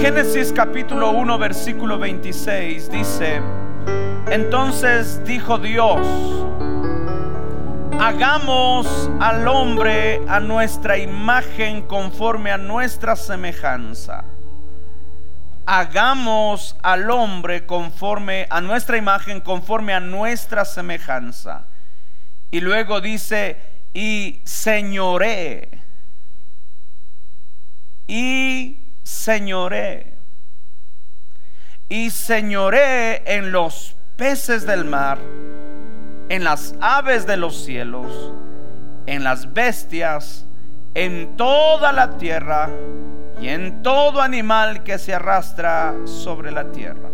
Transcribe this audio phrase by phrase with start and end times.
[0.00, 3.42] Génesis capítulo 1 versículo 26 dice,
[4.30, 6.00] entonces dijo Dios,
[8.00, 14.24] hagamos al hombre a nuestra imagen conforme a nuestra semejanza.
[15.66, 21.66] Hagamos al hombre conforme a nuestra imagen, conforme a nuestra semejanza.
[22.50, 23.58] Y luego dice,
[23.92, 25.68] y señoré.
[28.08, 28.78] Y
[29.10, 30.14] señoré.
[31.88, 35.18] Y señoré en los peces del mar,
[36.28, 38.32] en las aves de los cielos,
[39.06, 40.46] en las bestias,
[40.94, 42.70] en toda la tierra
[43.40, 47.10] y en todo animal que se arrastra sobre la tierra.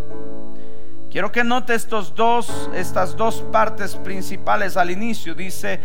[1.11, 5.35] Quiero que note estos dos, estas dos partes principales al inicio.
[5.35, 5.81] Dice,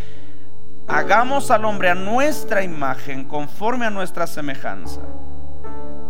[0.90, 5.00] hagamos al hombre a nuestra imagen, conforme a nuestra semejanza.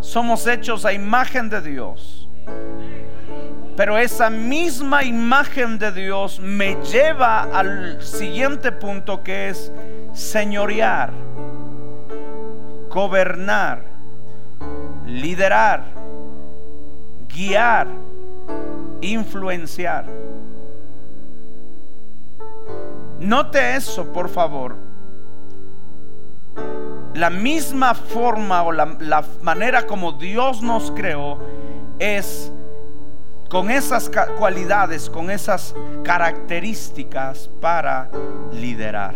[0.02, 2.28] Somos hechos a imagen de Dios.
[3.78, 9.72] Pero esa misma imagen de Dios me lleva al siguiente punto que es
[10.14, 11.12] señorear,
[12.90, 13.86] gobernar,
[15.06, 15.86] liderar,
[17.30, 17.88] guiar,
[19.02, 20.06] influenciar.
[23.20, 24.91] Note eso, por favor.
[27.14, 31.40] La misma forma o la, manera como Dios nos creó
[32.00, 32.52] es
[33.50, 38.10] con esas cualidades, con esas características para
[38.54, 39.14] liderar.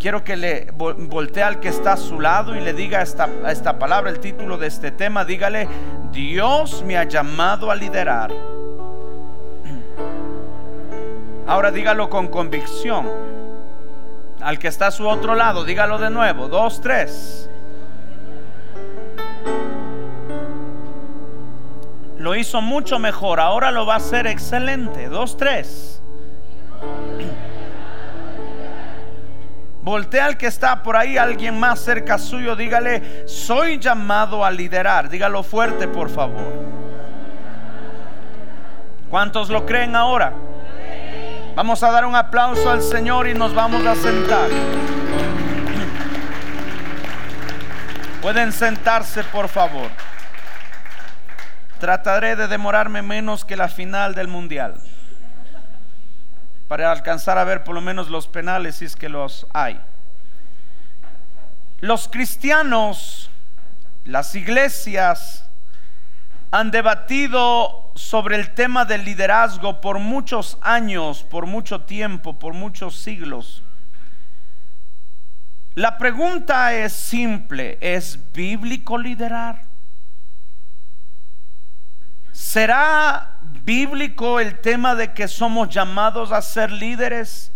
[0.00, 3.78] Quiero que le voltee al que está a su lado y le diga esta, esta
[3.78, 5.24] palabra, el título de este tema.
[5.26, 5.68] Dígale,
[6.10, 8.32] Dios me ha llamado a liderar.
[11.46, 13.35] Ahora dígalo con convicción.
[14.46, 16.46] Al que está a su otro lado, dígalo de nuevo.
[16.46, 17.50] Dos, tres.
[22.16, 25.08] Lo hizo mucho mejor, ahora lo va a hacer excelente.
[25.08, 26.00] Dos, tres.
[29.82, 35.08] Voltea al que está por ahí, alguien más cerca suyo, dígale, soy llamado a liderar.
[35.08, 36.52] Dígalo fuerte, por favor.
[39.10, 40.34] ¿Cuántos lo creen ahora?
[41.56, 44.50] Vamos a dar un aplauso al Señor y nos vamos a sentar.
[48.20, 49.88] Pueden sentarse, por favor.
[51.80, 54.74] Trataré de demorarme menos que la final del mundial
[56.68, 59.80] para alcanzar a ver por lo menos los penales si es que los hay.
[61.80, 63.30] Los cristianos,
[64.04, 65.48] las iglesias,
[66.50, 72.96] han debatido sobre el tema del liderazgo por muchos años, por mucho tiempo, por muchos
[72.96, 73.62] siglos.
[75.74, 79.62] La pregunta es simple, ¿es bíblico liderar?
[82.32, 87.50] ¿Será bíblico el tema de que somos llamados a ser líderes?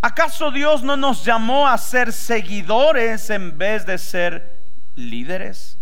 [0.00, 4.60] ¿Acaso Dios no nos llamó a ser seguidores en vez de ser
[4.94, 5.78] líderes?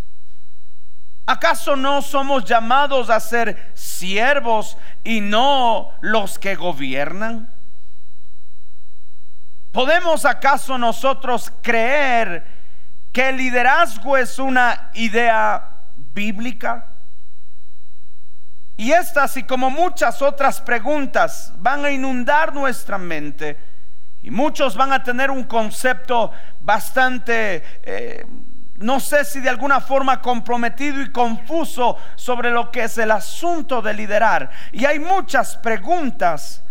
[1.32, 7.50] ¿Acaso no somos llamados a ser siervos y no los que gobiernan?
[9.72, 12.44] ¿Podemos acaso nosotros creer
[13.14, 15.70] que el liderazgo es una idea
[16.12, 16.88] bíblica?
[18.76, 23.56] Y estas y como muchas otras preguntas van a inundar nuestra mente
[24.22, 28.26] y muchos van a tener un concepto bastante, eh,
[28.82, 33.80] no sé si de alguna forma comprometido y confuso sobre lo que es el asunto
[33.80, 34.50] de liderar.
[34.72, 36.62] Y hay muchas preguntas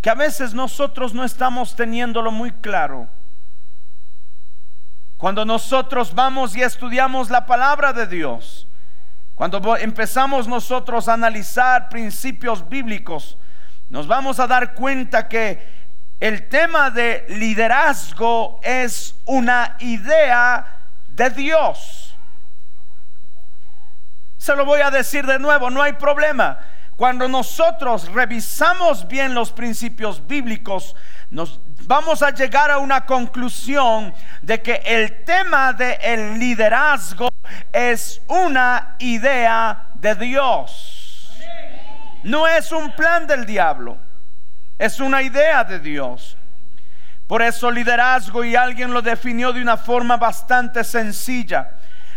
[0.00, 3.08] que a veces nosotros no estamos teniéndolo muy claro.
[5.16, 8.68] Cuando nosotros vamos y estudiamos la palabra de Dios,
[9.34, 13.36] cuando empezamos nosotros a analizar principios bíblicos,
[13.90, 15.78] nos vamos a dar cuenta que
[16.20, 20.77] el tema de liderazgo es una idea
[21.18, 22.16] de Dios.
[24.38, 26.58] Se lo voy a decir de nuevo, no hay problema.
[26.96, 30.96] Cuando nosotros revisamos bien los principios bíblicos,
[31.30, 37.28] nos vamos a llegar a una conclusión de que el tema del liderazgo
[37.72, 41.32] es una idea de Dios.
[42.22, 43.98] No es un plan del diablo,
[44.78, 46.37] es una idea de Dios.
[47.28, 51.72] Por eso liderazgo, y alguien lo definió de una forma bastante sencilla,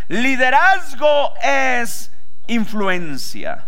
[0.08, 2.10] liderazgo es
[2.46, 3.66] influencia.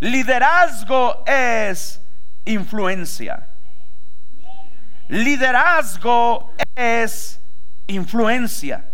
[0.00, 2.00] Liderazgo es
[2.46, 3.46] influencia.
[5.08, 7.38] Liderazgo es
[7.86, 8.86] influencia.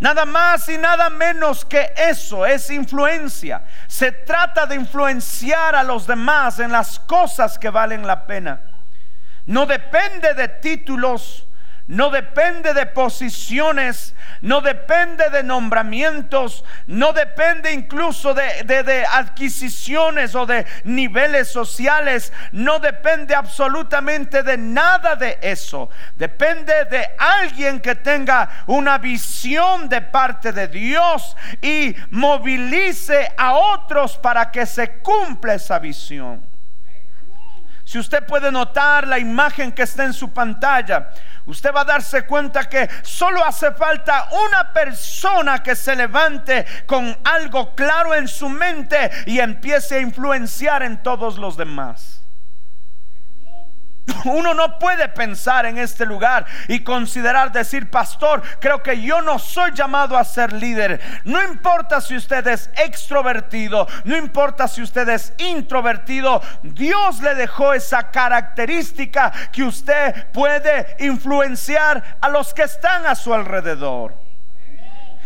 [0.00, 3.64] Nada más y nada menos que eso es influencia.
[3.86, 8.73] Se trata de influenciar a los demás en las cosas que valen la pena.
[9.46, 11.46] No depende de títulos,
[11.86, 20.64] no depende de posiciones, no depende de nombramientos, no depende incluso de, adquisiciones o de
[20.84, 25.90] niveles sociales, no depende absolutamente de nada de eso.
[26.16, 34.16] Depende de alguien que tenga una visión de parte de Dios y movilice a otros
[34.16, 36.53] para que se cumpla esa visión.
[37.84, 41.10] Si usted puede notar la imagen que está en su pantalla,
[41.46, 47.16] usted va a darse cuenta que solo hace falta una persona que se levante con
[47.24, 52.23] algo claro en su mente y empiece a influenciar en todos los demás.
[54.24, 59.38] Uno no puede pensar en este lugar y considerar decir, pastor, creo que yo no
[59.38, 61.00] soy llamado a ser líder.
[61.24, 67.72] No importa si usted es extrovertido, no importa si usted es introvertido, Dios le dejó
[67.72, 74.23] esa característica que usted puede influenciar a los que están a su alrededor.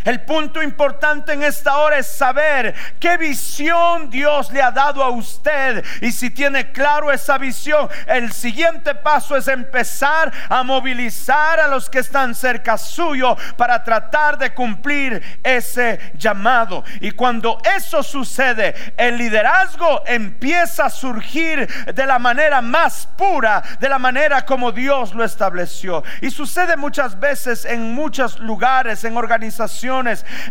[0.05, 5.11] El punto importante en esta hora es saber qué visión Dios le ha dado a
[5.11, 5.85] usted.
[6.01, 11.91] Y si tiene claro esa visión, el siguiente paso es empezar a movilizar a los
[11.91, 16.85] que están cerca suyo para tratar de cumplir ese llamado.
[17.01, 23.89] Y cuando eso sucede, el liderazgo empieza a surgir de la manera más pura, de
[23.89, 26.05] la manera como Dios lo estableció.
[26.21, 29.88] Y sucede muchas veces en muchos lugares, en organizaciones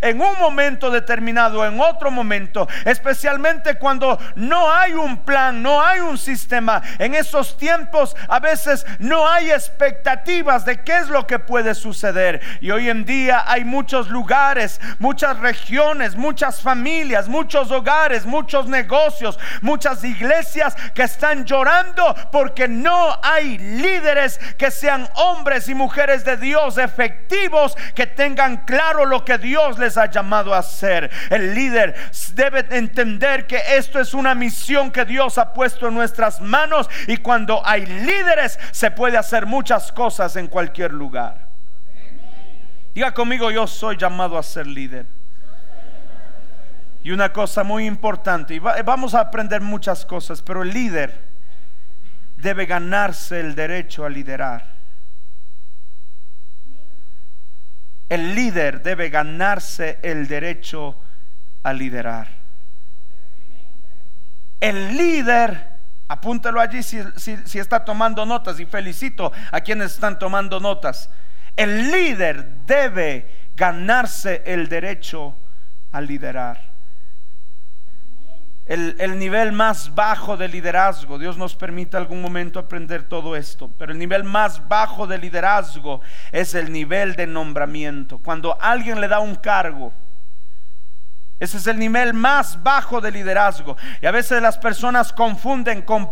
[0.01, 6.00] en un momento determinado, en otro momento, especialmente cuando no hay un plan, no hay
[6.00, 6.81] un sistema.
[6.98, 12.42] En esos tiempos a veces no hay expectativas de qué es lo que puede suceder.
[12.62, 19.40] Y hoy en día hay muchos lugares, muchas regiones, muchas familias, muchos hogares, muchos negocios,
[19.62, 26.38] muchas iglesias que están llorando porque no hay líderes que sean hombres y mujeres de
[26.38, 31.12] Dios efectivos que tengan claro lo que Dios les ha llamado a hacer.
[31.29, 31.94] El líder
[32.33, 37.18] debe entender que esto es una misión que Dios ha puesto en nuestras manos y
[37.18, 41.50] cuando hay líderes se puede hacer muchas cosas en cualquier lugar.
[42.95, 45.06] Diga conmigo, yo soy llamado a ser líder.
[47.03, 51.21] Y una cosa muy importante, y vamos a aprender muchas cosas, pero el líder
[52.38, 54.76] debe ganarse el derecho a liderar.
[58.09, 61.00] El líder debe ganarse el derecho
[61.63, 62.27] a liderar.
[64.59, 65.68] El líder,
[66.07, 71.09] apúntelo allí si, si, está tomando notas y felicito a quienes están tomando notas.
[71.56, 75.36] El líder debe ganarse el derecho
[75.92, 76.67] a liderar
[78.68, 81.18] el, nivel más bajo de liderazgo.
[81.18, 86.02] Dios nos permite algún momento aprender todo esto, pero el nivel más bajo de liderazgo
[86.31, 88.18] es el nivel de nombramiento.
[88.19, 89.94] Cuando alguien le da un cargo,
[91.40, 93.78] ese es el nivel más bajo de liderazgo.
[94.02, 96.12] Y a veces las personas confunden, con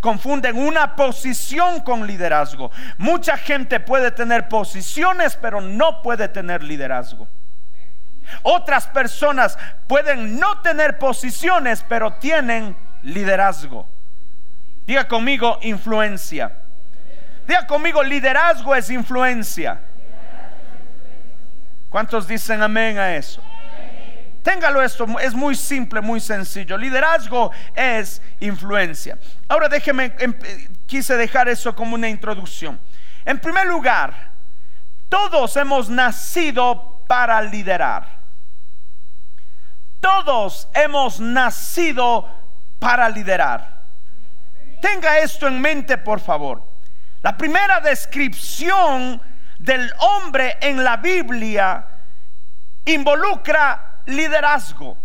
[0.00, 2.70] confunden una posición con liderazgo.
[2.98, 7.28] Mucha gente puede tener posiciones, pero no puede tener liderazgo.
[8.42, 13.88] Otras personas pueden no tener posiciones, pero tienen liderazgo.
[14.86, 16.52] Diga conmigo influencia.
[17.46, 19.80] Diga conmigo, liderazgo es influencia.
[21.88, 23.42] ¿Cuántos dicen amén a eso?
[24.42, 26.76] Téngalo esto, es muy simple, muy sencillo.
[26.76, 29.18] Liderazgo es influencia.
[29.46, 30.34] Ahora déjeme, em,
[30.86, 32.80] quise dejar eso como una introducción.
[33.24, 34.32] En primer lugar,
[35.08, 38.21] todos hemos nacido para liderar.
[40.02, 42.28] Todos hemos nacido
[42.80, 43.84] para liderar.
[44.80, 46.60] Tenga esto en mente, por favor.
[47.22, 49.22] La primera descripción
[49.60, 51.86] del hombre en la Biblia
[52.84, 54.98] involucra liderazgo.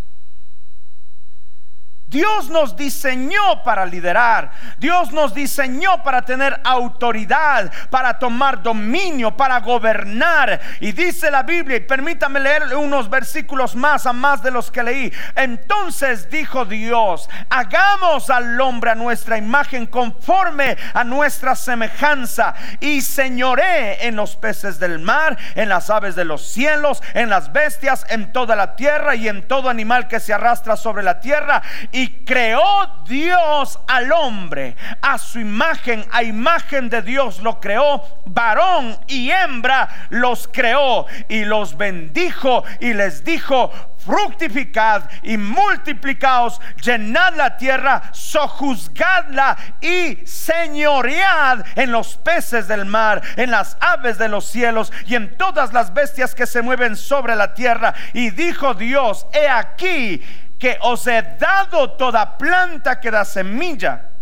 [2.07, 4.51] Dios nos diseñó para liderar.
[4.77, 10.59] Dios nos diseñó para tener autoridad, para tomar dominio, para gobernar.
[10.79, 14.83] Y dice la Biblia, y permítame leer unos versículos más a más de los que
[14.83, 15.13] leí.
[15.35, 24.07] Entonces dijo Dios, hagamos al hombre a nuestra imagen conforme a nuestra semejanza y señoré
[24.07, 28.31] en los peces del mar, en las aves de los cielos, en las bestias, en
[28.31, 31.61] toda la tierra y en todo animal que se arrastra sobre la tierra
[31.97, 32.61] Y creó
[33.07, 40.05] Dios al hombre a su imagen, a imagen de Dios lo creó, varón y hembra
[40.11, 49.57] los creó y los bendijo y les dijo, fructificad y multiplicaos, llenad la tierra, sojuzgadla
[49.81, 55.35] y señoread en los peces del mar, en las aves de los cielos y en
[55.35, 57.95] todas las bestias que se mueven sobre la tierra.
[58.13, 60.21] Y dijo Dios, he aquí
[60.59, 64.17] que os he dado toda planta que da semilla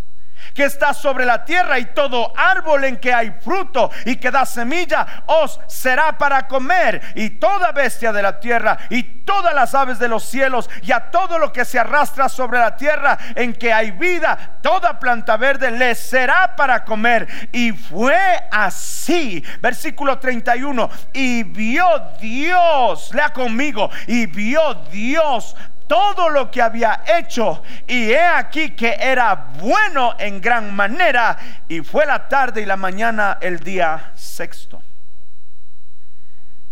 [0.54, 4.46] que está sobre la tierra y todo árbol en que hay fruto y que da
[4.46, 7.02] semilla os será para comer.
[7.16, 11.12] Y toda bestia de la tierra y todas las aves de los cielos y a
[11.12, 15.72] todo lo que se arrastra sobre la tierra en que hay vida, toda planta verde
[15.72, 17.28] les será para comer.
[17.52, 18.18] Y fue
[18.52, 21.86] así, versículo 31, y vio
[22.20, 25.56] Dios, lea conmigo, y vio Dios
[25.88, 31.38] todo lo que había hecho y he aquí que era bueno en gran manera
[31.68, 34.82] y fue la tarde y la mañana el día sexto.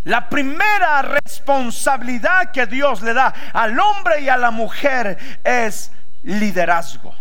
[0.03, 5.91] La primera responsabilidad que Dios le da al hombre y a la mujer es
[6.23, 7.15] liderazgo.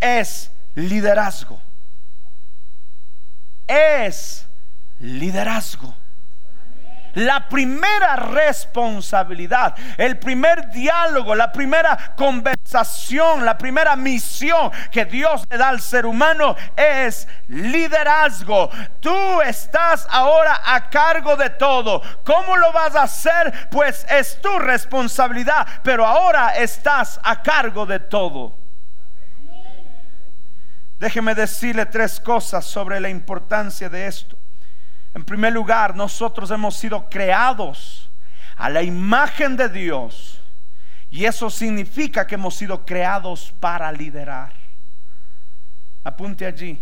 [0.00, 1.60] Es liderazgo.
[3.68, 4.48] Es
[4.98, 5.94] liderazgo
[7.16, 15.56] la primera responsabilidad, el primer diálogo, la primera conversación, la primera misión que Dios le
[15.56, 18.68] da al ser humano es liderazgo.
[19.00, 22.02] Tú estás ahora a cargo de todo.
[22.22, 23.68] ¿Cómo lo vas a hacer?
[23.70, 28.54] Pues es tu responsabilidad, pero ahora estás a cargo de todo.
[30.98, 34.36] Déjeme decirle tres cosas sobre la importancia de esto.
[35.16, 38.10] En primer lugar, nosotros hemos sido creados
[38.54, 40.38] a la imagen de Dios.
[41.10, 44.52] Y eso significa que hemos sido creados para liderar.
[46.04, 46.78] Apunte allí.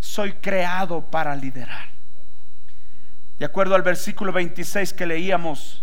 [0.00, 1.88] Soy creado para liderar.
[3.38, 5.82] De acuerdo al versículo 26 que leíamos,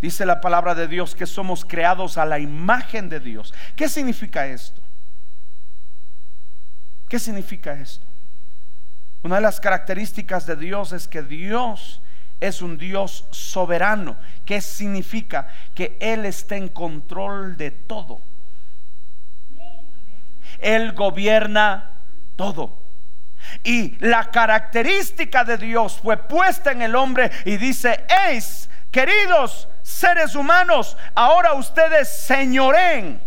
[0.00, 3.54] dice la palabra de Dios que somos creados a la imagen de Dios.
[3.76, 4.82] ¿Qué significa esto?
[7.08, 8.07] ¿Qué significa esto?
[9.22, 12.00] Una de las características de Dios es que Dios
[12.40, 14.16] es un Dios soberano.
[14.44, 15.48] ¿Qué significa?
[15.74, 18.20] Que Él está en control de todo.
[20.60, 21.92] Él gobierna
[22.36, 22.78] todo.
[23.64, 30.34] Y la característica de Dios fue puesta en el hombre y dice, es queridos seres
[30.34, 33.20] humanos, ahora ustedes señoren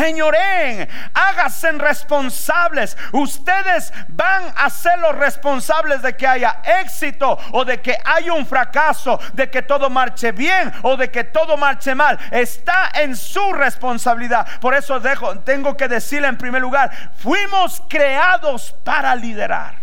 [0.00, 2.96] Señoren, háganse responsables.
[3.12, 8.46] Ustedes van a ser los responsables de que haya éxito o de que haya un
[8.46, 12.18] fracaso, de que todo marche bien o de que todo marche mal.
[12.30, 14.46] Está en su responsabilidad.
[14.58, 19.80] Por eso dejo, tengo que decirle en primer lugar, fuimos creados para liderar.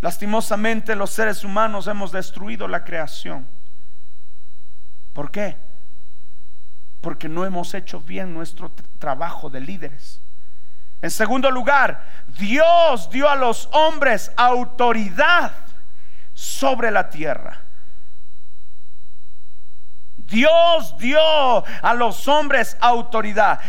[0.00, 3.46] Lastimosamente los seres humanos hemos destruido la creación.
[5.12, 5.69] ¿Por qué?
[7.00, 10.20] Porque no hemos hecho bien nuestro trabajo de líderes.
[11.02, 12.04] En segundo lugar,
[12.38, 15.52] Dios dio a los hombres autoridad
[16.34, 17.62] sobre la tierra.
[20.16, 21.20] Dios dio
[21.82, 23.60] a los hombres autoridad.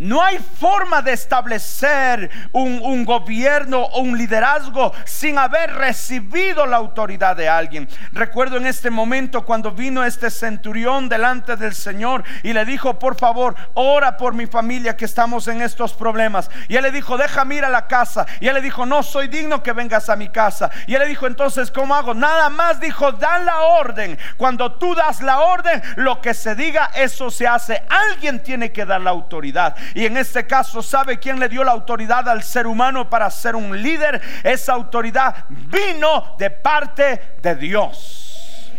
[0.00, 7.36] No hay forma de establecer un, gobierno o un liderazgo sin haber recibido la autoridad
[7.36, 7.86] de alguien.
[8.12, 13.18] Recuerdo en este momento cuando vino este centurión delante del Señor y le dijo, por
[13.18, 16.50] favor, ora por mi familia que estamos en estos problemas.
[16.68, 18.24] Y él le dijo, déjame ir a la casa.
[18.40, 20.70] Y él le dijo, no soy digno que vengas a mi casa.
[20.86, 22.14] Y él le dijo, entonces, ¿cómo hago?
[22.14, 24.18] Nada más dijo, da la orden.
[24.38, 27.82] Cuando tú das la orden, lo que se diga, eso se hace.
[27.90, 29.76] Alguien tiene que dar la autoridad.
[29.94, 33.56] Y en este caso, ¿sabe quién le dio la autoridad al ser humano para ser
[33.56, 34.20] un líder?
[34.42, 38.72] Esa autoridad vino de parte de Dios.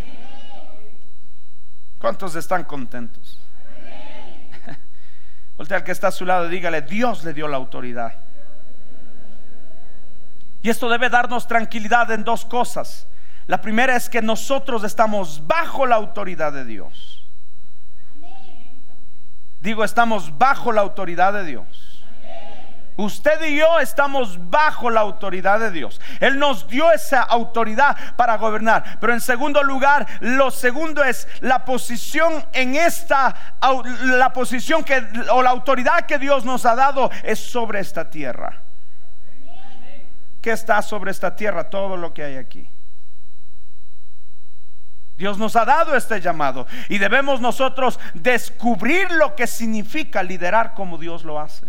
[2.00, 3.40] ¿Cuántos están contentos?
[5.58, 8.14] Voltea al que está a su lado dígale, Dios le dio la autoridad.
[10.64, 13.08] Y esto debe darnos tranquilidad en dos cosas.
[13.48, 17.21] La primera es que nosotros estamos bajo la autoridad de Dios.
[19.62, 21.92] Digo, estamos bajo la autoridad de Dios.
[22.98, 26.02] Usted y yo estamos bajo la autoridad de Dios.
[26.20, 29.00] Él nos dio esa autoridad para gobernar.
[29.00, 33.58] Pero en segundo lugar, lo segundo es la posición en esta,
[34.04, 35.02] la posición que,
[35.32, 38.62] o la autoridad que Dios nos ha dado es sobre esta tierra.
[40.42, 42.68] que está sobre esta tierra, todo lo que hay aquí.
[45.22, 50.98] Dios nos ha dado este llamado y debemos nosotros descubrir lo que significa liderar como
[50.98, 51.68] Dios lo hace.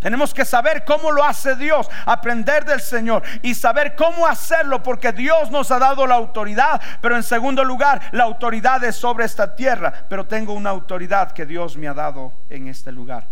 [0.00, 5.12] Tenemos que saber cómo lo hace Dios, aprender del Señor y saber cómo hacerlo porque
[5.12, 6.82] Dios nos ha dado la autoridad.
[7.00, 11.46] Pero en segundo lugar, la autoridad es sobre esta tierra, pero tengo una autoridad que
[11.46, 13.28] Dios me ha dado en este lugar.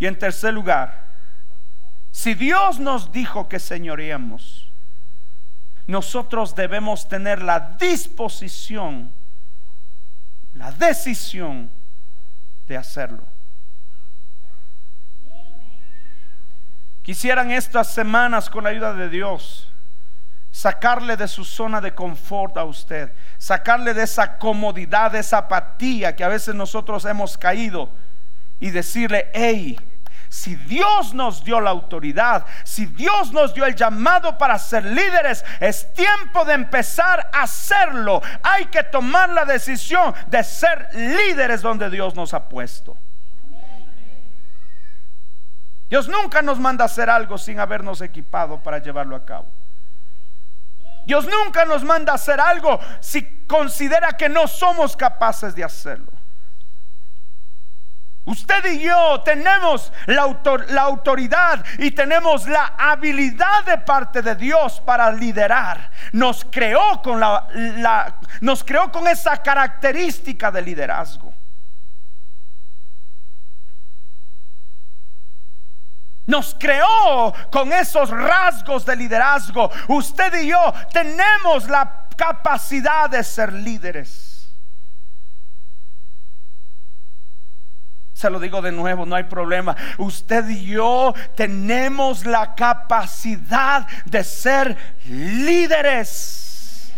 [0.00, 1.04] Y en tercer lugar,
[2.10, 4.69] si Dios nos dijo que señoreemos,
[5.90, 9.12] nosotros debemos tener la disposición,
[10.54, 11.70] la decisión
[12.66, 13.24] de hacerlo.
[17.02, 19.70] Quisieran estas semanas con la ayuda de Dios
[20.50, 26.14] sacarle de su zona de confort a usted, sacarle de esa comodidad, de esa apatía
[26.14, 27.88] que a veces nosotros hemos caído
[28.58, 29.78] y decirle, hey,
[30.30, 35.44] si Dios nos dio la autoridad, si Dios nos dio el llamado para ser líderes,
[35.58, 38.22] es tiempo de empezar a hacerlo.
[38.44, 42.96] Hay que tomar la decisión de ser líderes donde Dios nos ha puesto.
[45.88, 49.48] Dios nunca nos manda a hacer algo sin habernos equipado para llevarlo a cabo.
[51.06, 56.19] Dios nunca nos manda a hacer algo si considera que no somos capaces de hacerlo.
[58.26, 60.22] Usted y yo tenemos la,
[60.82, 65.90] autoridad y tenemos la habilidad de parte de Dios para liderar.
[66.12, 71.34] Nos creó con, la, nos creó con esa característica de liderazgo.
[76.26, 79.68] nos creó con esos rasgos de liderazgo.
[79.88, 84.29] Usted y yo tenemos la capacidad de ser líderes.
[88.20, 89.74] Se lo digo de nuevo, no hay problema.
[89.96, 96.92] Usted y yo tenemos la capacidad de ser líderes.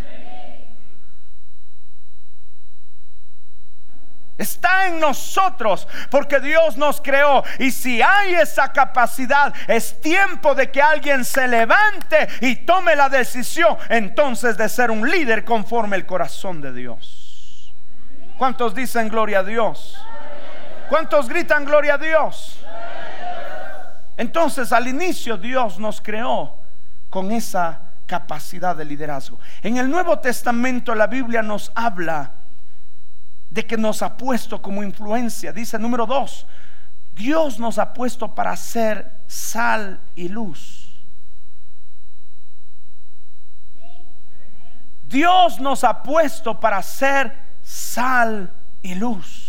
[4.37, 7.45] Está en nosotros porque Dios nos creó.
[7.61, 13.09] Y si hay esa capacidad, es tiempo de que alguien se levante y tome la
[13.09, 17.73] decisión entonces de ser un líder conforme el corazón de Dios.
[18.37, 19.97] ¿Cuántos dicen gloria a Dios?
[20.93, 22.59] ¿Cuántos gritan gloria a Dios?
[24.19, 26.59] Entonces al inicio Dios nos creó
[27.09, 29.41] con esa capacidad de liderazgo.
[29.63, 32.35] En el Nuevo Testamento la Biblia nos habla
[33.49, 35.51] de que nos ha puesto como influencia.
[35.51, 36.47] Dice número dos,
[37.15, 41.03] Dios nos ha puesto para ser sal y luz.
[45.05, 48.53] Dios nos ha puesto para ser sal
[48.83, 49.42] y luz.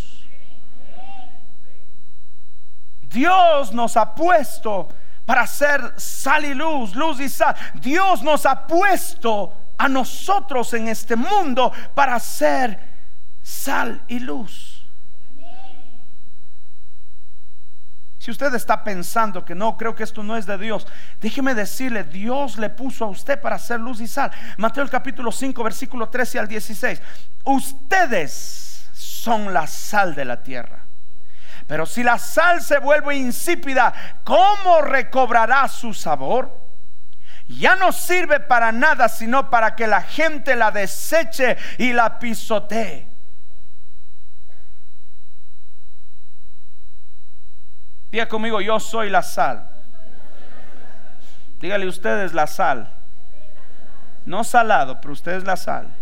[3.13, 4.89] Dios nos ha puesto
[5.25, 7.55] para ser sal y luz, luz y sal.
[7.75, 12.79] Dios nos ha puesto a nosotros en este mundo para ser
[13.41, 14.73] sal y luz.
[18.23, 20.87] Si usted está pensando que no, creo que esto no es de Dios,
[21.19, 24.31] déjeme decirle, Dios le puso a usted para hacer luz y sal.
[24.55, 27.01] Mateo el capítulo 5, versículo 13 al 16.
[27.43, 30.82] Ustedes son la sal de la tierra.
[31.67, 36.61] Pero si la sal se vuelve insípida, ¿cómo recobrará su sabor?
[37.47, 43.07] Ya no sirve para nada, sino para que la gente la deseche y la pisotee.
[48.11, 49.67] Diga conmigo, yo soy la sal.
[51.59, 52.93] Dígale ustedes la sal.
[54.25, 55.93] No salado, pero ustedes la sal.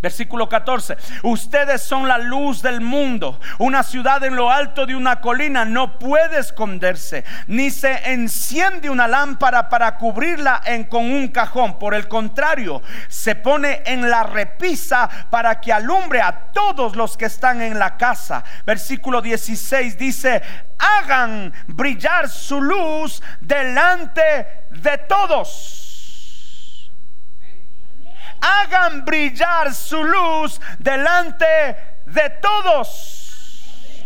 [0.00, 0.96] Versículo 14.
[1.24, 3.40] Ustedes son la luz del mundo.
[3.58, 9.08] Una ciudad en lo alto de una colina no puede esconderse, ni se enciende una
[9.08, 11.80] lámpara para cubrirla con un cajón.
[11.80, 17.24] Por el contrario, se pone en la repisa para que alumbre a todos los que
[17.24, 18.44] están en la casa.
[18.64, 20.42] Versículo 16 dice,
[20.78, 25.87] hagan brillar su luz delante de todos
[28.40, 34.04] hagan brillar su luz delante de todos.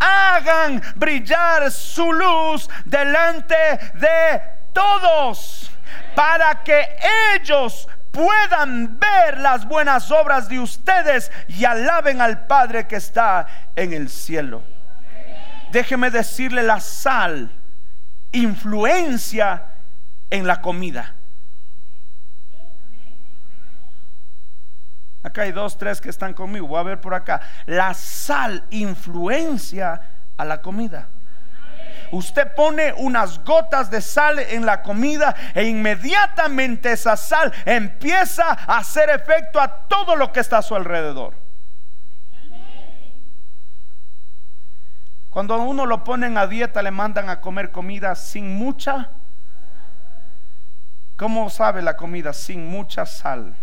[0.00, 3.54] Hagan brillar su luz delante
[3.94, 5.70] de todos
[6.14, 6.96] para que
[7.34, 13.92] ellos puedan ver las buenas obras de ustedes y alaben al Padre que está en
[13.92, 14.62] el cielo.
[15.72, 17.50] Déjeme decirle la sal
[18.30, 19.64] influencia
[20.30, 21.14] en la comida.
[25.42, 26.66] Hay dos, tres que están conmigo.
[26.66, 27.40] Voy a ver por acá.
[27.66, 30.00] La sal influencia
[30.36, 31.08] a la comida.
[32.12, 38.78] Usted pone unas gotas de sal en la comida e inmediatamente esa sal empieza a
[38.78, 41.34] hacer efecto a todo lo que está a su alrededor.
[45.30, 49.10] Cuando uno lo ponen a dieta, le mandan a comer comida sin mucha.
[51.16, 52.32] ¿Cómo sabe la comida?
[52.32, 53.56] Sin mucha sal.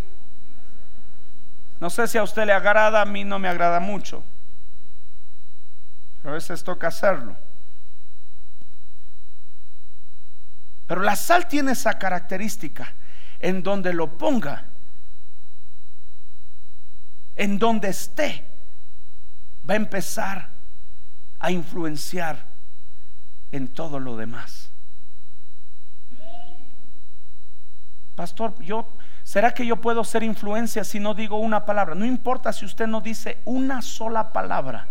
[1.81, 4.23] No sé si a usted le agrada, a mí no me agrada mucho.
[6.21, 7.35] Pero a veces toca hacerlo.
[10.85, 12.93] Pero la sal tiene esa característica.
[13.39, 14.65] En donde lo ponga,
[17.35, 18.45] en donde esté,
[19.67, 20.49] va a empezar
[21.39, 22.45] a influenciar
[23.51, 24.69] en todo lo demás.
[28.15, 28.87] Pastor, yo
[29.31, 31.95] ¿será que yo puedo ser influencia si no digo una palabra?
[31.95, 34.89] No importa si usted no dice una sola palabra.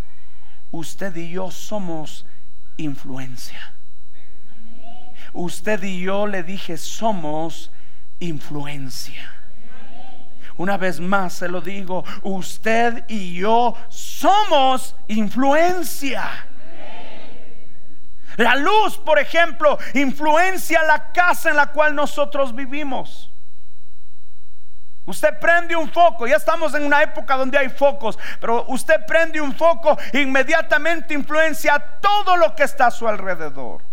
[0.70, 2.24] Usted y yo somos
[2.78, 3.74] influencia.
[5.34, 7.70] Usted y yo le dije somos
[8.18, 9.30] influencia.
[10.56, 16.24] Una vez más se lo digo, usted y yo somos influencia.
[18.38, 23.30] La luz, por ejemplo, influencia la casa en la cual nosotros vivimos.
[25.06, 29.40] Usted prende un foco, ya estamos en una época donde hay focos, pero usted prende
[29.40, 33.89] un foco, inmediatamente influencia todo lo que está a su alrededor.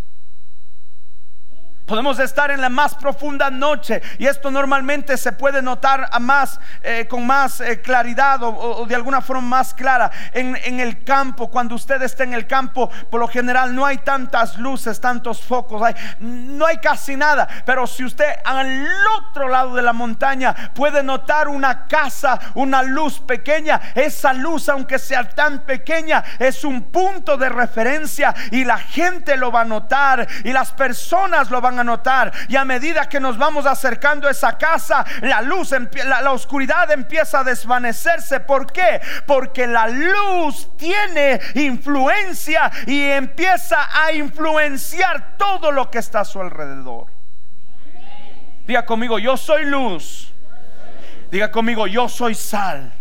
[1.88, 7.08] Podemos estar en la más profunda noche y esto normalmente se puede notar más, eh,
[7.10, 11.50] con más eh, claridad o, de alguna forma más clara en, el campo.
[11.50, 15.82] Cuando usted está en el campo, por lo general no hay tantas luces, tantos focos,
[16.20, 17.48] no hay casi nada.
[17.66, 18.86] Pero si usted al
[19.18, 25.00] otro lado de la montaña puede notar una casa, una luz pequeña, esa luz aunque
[25.00, 30.28] sea tan pequeña es un punto de referencia y la gente lo va a notar
[30.44, 32.32] y las personas lo van a notar.
[32.48, 35.74] Y a medida que nos vamos acercando a esa casa, la luz,
[36.06, 38.40] la, oscuridad empieza a desvanecerse.
[38.40, 39.02] ¿Por qué?
[39.26, 46.42] Porque la luz tiene influencia y empieza a influenciar todo lo que está a su
[46.42, 47.08] alrededor.
[48.66, 50.34] Diga conmigo, yo soy luz.
[51.32, 52.94] Diga conmigo, yo soy sal.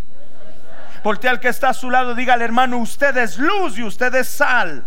[1.02, 4.26] Voltea al que está a su lado, dígale hermano, usted es luz y usted es
[4.26, 4.84] sal.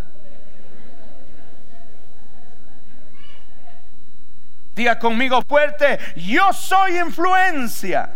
[4.79, 8.11] Diga conmigo fuerte, yo soy influencia.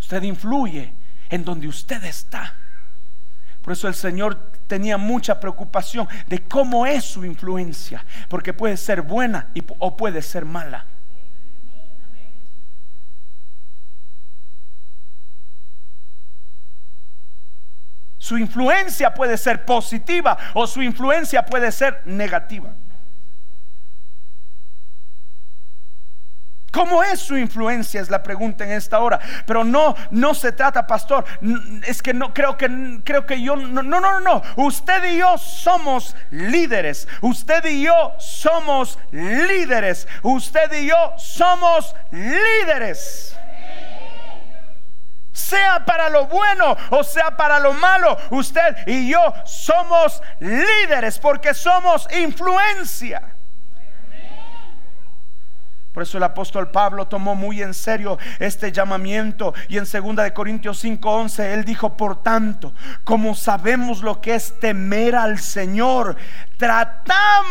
[0.00, 0.94] Usted influye
[1.28, 2.54] en donde usted está.
[3.60, 9.02] Por eso el Señor tenía mucha preocupación de cómo es su influencia, porque puede ser
[9.02, 9.50] buena
[9.80, 10.86] o puede ser mala.
[18.16, 22.72] Su influencia puede ser positiva o su influencia puede ser negativa.
[26.76, 28.02] ¿Cómo es su influencia?
[28.02, 29.18] Es la pregunta en esta hora.
[29.46, 31.24] Pero no, no se trata, pastor.
[31.86, 34.42] Es que no creo que creo que yo no, no, no, no.
[34.56, 37.08] Usted y yo somos líderes.
[37.22, 40.06] Usted y yo somos líderes.
[40.20, 43.34] Usted y yo somos líderes
[45.32, 51.52] sea para lo bueno o sea para lo malo, usted y yo somos líderes porque
[51.54, 53.35] somos influencia.
[55.96, 60.34] Por eso el apóstol Pablo tomó muy en serio este llamamiento y en 2 de
[60.34, 66.18] Corintios 5:11 él dijo, "Por tanto, como sabemos lo que es temer al Señor,
[66.58, 67.48] tratamos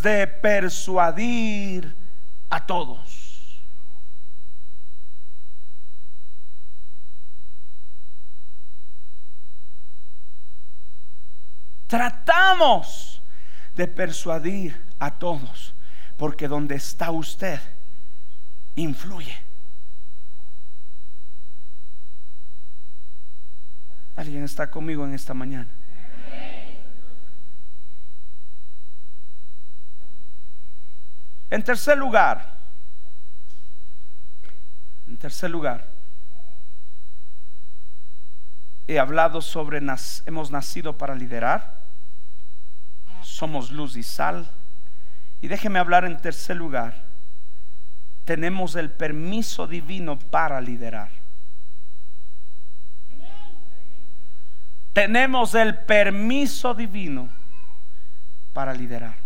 [0.00, 1.94] de persuadir
[2.48, 3.60] a todos."
[11.88, 13.20] Tratamos
[13.76, 15.74] de persuadir a todos
[16.18, 17.60] porque donde está usted,
[18.74, 19.36] influye.
[24.16, 25.68] ¿Alguien está conmigo en esta mañana?
[31.50, 32.58] En tercer lugar,
[35.06, 35.88] en tercer lugar,
[38.88, 39.80] he hablado sobre
[40.26, 41.84] hemos nacido para liderar,
[43.22, 44.50] somos luz y sal,
[45.40, 46.94] y déjeme hablar en tercer lugar.
[48.24, 51.10] Tenemos el permiso divino para liderar.
[54.92, 57.28] Tenemos el permiso divino
[58.52, 59.16] para liderar.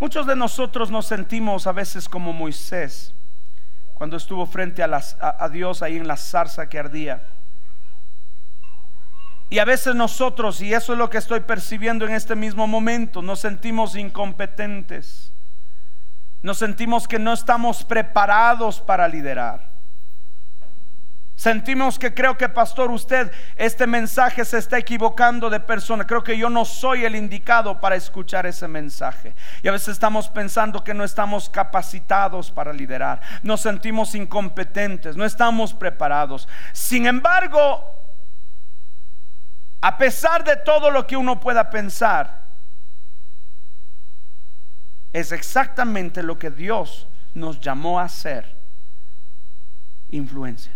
[0.00, 3.14] Muchos de nosotros nos sentimos a veces como Moisés,
[3.94, 7.22] cuando estuvo frente a, a Dios ahí en la zarza que ardía.
[9.54, 13.22] Y a veces nosotros, y eso es lo que estoy percibiendo en este mismo momento,
[13.22, 15.32] nos sentimos incompetentes.
[16.42, 19.70] Nos sentimos que no estamos preparados para liderar.
[21.36, 26.04] Sentimos que creo que, pastor, usted este mensaje se está equivocando de persona.
[26.04, 29.36] Creo que yo no soy el indicado para escuchar ese mensaje.
[29.62, 33.20] Y a veces estamos pensando que no estamos capacitados para liderar.
[33.44, 36.48] Nos sentimos incompetentes, no estamos preparados.
[36.72, 37.93] Sin embargo,
[39.84, 42.42] a pesar de todo lo que uno pueda pensar,
[45.12, 48.56] es exactamente lo que Dios nos llamó a hacer.
[50.08, 50.72] Influencia.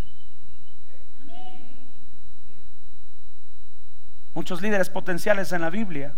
[4.34, 6.12] Muchos líderes potenciales en la Biblia,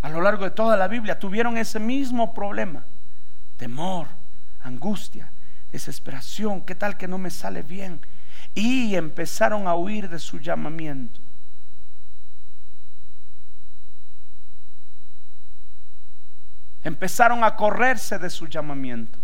[0.00, 2.86] a lo largo de toda la Biblia, tuvieron ese mismo problema.
[3.58, 4.06] Temor,
[4.62, 5.30] angustia,
[5.70, 8.00] desesperación, ¿qué tal que no me sale bien?
[8.54, 11.25] Y empezaron a huir de su llamamiento.
[16.86, 19.18] Empezaron a correrse de su llamamiento.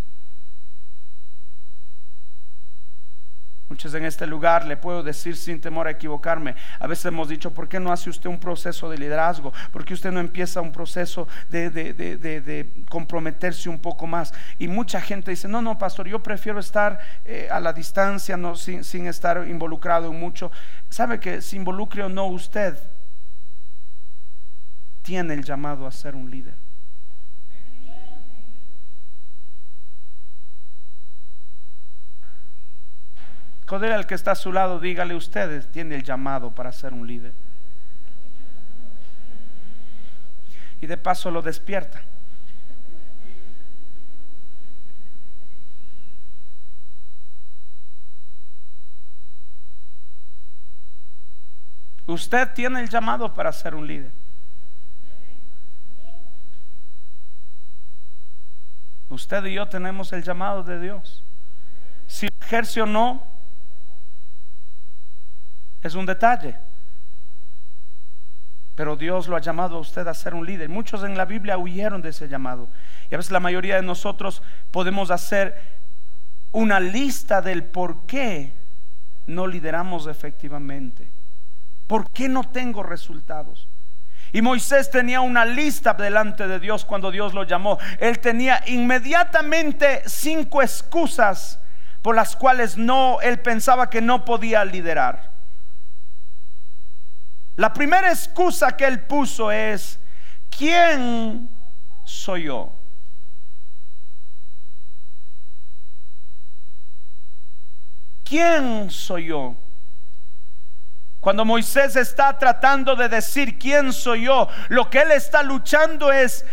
[3.69, 6.57] Muchos en este lugar le puedo decir sin temor a equivocarme.
[6.81, 9.53] A veces hemos dicho, ¿por qué no hace usted un proceso de liderazgo?
[9.71, 14.35] ¿Por qué usted no empieza un proceso de, comprometerse un poco más?
[14.59, 18.57] Y mucha gente dice, no, no, pastor, yo prefiero estar eh, a la distancia, no,
[18.57, 20.51] sin, sin estar involucrado en mucho.
[20.91, 22.77] ¿Sabe que si involucre o no usted,
[25.03, 26.62] tiene el llamado a ser un líder?
[33.67, 37.07] Joder al que está a su lado, dígale ustedes, tiene el llamado para ser un
[37.07, 37.33] líder.
[40.81, 42.03] Y de paso lo despierta.
[52.07, 54.11] Usted tiene el llamado para ser un líder.
[59.09, 61.23] Usted y yo tenemos el llamado de Dios.
[62.07, 63.32] Si ejerce o no,
[65.83, 66.57] es un detalle.
[68.75, 70.69] Pero Dios lo ha llamado a usted a ser un líder.
[70.69, 72.69] Muchos en la Biblia huyeron de ese llamado.
[73.11, 75.61] Y a veces la mayoría de nosotros podemos hacer
[76.53, 78.53] una lista del por qué
[79.27, 81.09] no lideramos efectivamente.
[81.87, 83.69] ¿Por qué no tengo resultados?
[84.33, 87.79] Y Moisés tenía una lista delante de Dios cuando Dios lo llamó.
[87.99, 91.61] Él tenía inmediatamente cinco excusas
[92.01, 95.32] por las cuales no él pensaba que no podía liderar.
[97.63, 99.97] La primera excusa que él puso es,
[100.51, 101.49] ¿quién
[102.03, 102.73] soy yo?
[108.25, 109.55] ¿Quién soy yo?
[111.21, 116.45] Cuando Moisés está tratando de decir quién soy yo, lo que él está luchando es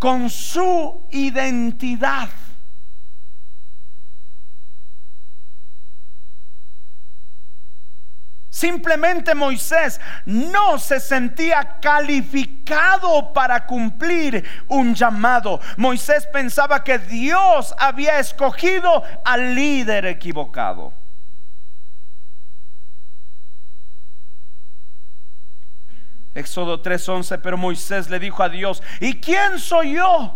[0.00, 2.30] con su identidad.
[8.58, 15.60] Simplemente Moisés no se sentía calificado para cumplir un llamado.
[15.76, 20.92] Moisés pensaba que Dios había escogido al líder equivocado.
[26.34, 30.34] Éxodo 3:11, pero Moisés le dijo a Dios, ¿y quién soy yo?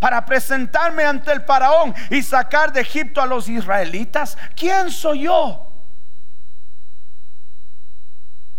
[0.00, 4.36] Para presentarme ante el faraón y sacar de Egipto a los israelitas.
[4.56, 5.69] ¿Quién soy yo?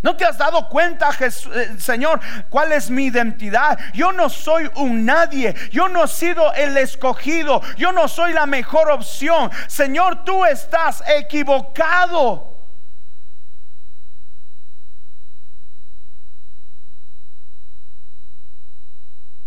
[0.01, 1.29] ¿No te has dado cuenta, eh,
[1.77, 3.77] Señor, cuál es mi identidad?
[3.93, 8.47] Yo no soy un nadie, yo no he sido el escogido, yo no soy la
[8.47, 9.51] mejor opción.
[9.67, 12.49] Señor, tú estás equivocado.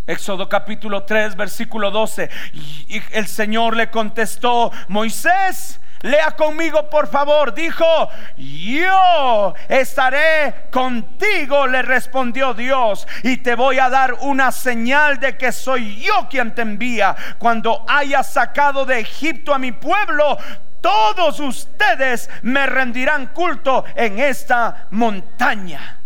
[0.07, 2.31] Éxodo capítulo 3, versículo 12.
[2.53, 7.55] Y el Señor le contestó, Moisés, Lea conmigo, por favor.
[7.55, 15.38] Dijo, yo estaré contigo, le respondió Dios, y te voy a dar una señal de
[15.38, 17.17] que soy yo quien te envía.
[17.38, 20.37] Cuando haya sacado de Egipto a mi pueblo,
[20.83, 26.04] todos ustedes me rendirán culto en esta montaña.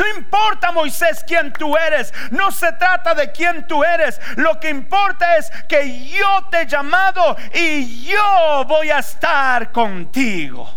[0.00, 2.14] No importa, Moisés, quién tú eres.
[2.30, 4.18] No se trata de quién tú eres.
[4.36, 10.72] Lo que importa es que yo te he llamado y yo voy a estar contigo.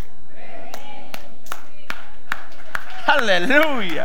[3.07, 4.03] Aleluya.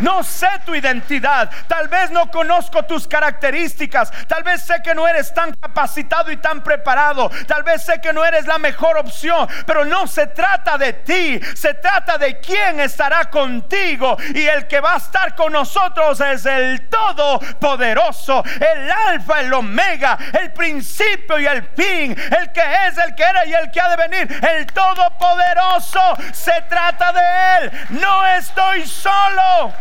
[0.00, 1.50] No sé tu identidad.
[1.66, 4.10] Tal vez no conozco tus características.
[4.26, 7.30] Tal vez sé que no eres tan capacitado y tan preparado.
[7.46, 9.48] Tal vez sé que no eres la mejor opción.
[9.66, 11.40] Pero no se trata de ti.
[11.54, 14.16] Se trata de quién estará contigo.
[14.34, 18.44] Y el que va a estar con nosotros es el Todopoderoso.
[18.44, 20.18] El Alfa, el Omega.
[20.32, 22.16] El principio y el fin.
[22.38, 24.46] El que es, el que era y el que ha de venir.
[24.46, 26.16] El Todopoderoso.
[26.32, 27.72] Se trata de Él.
[27.90, 29.72] No estoy solo.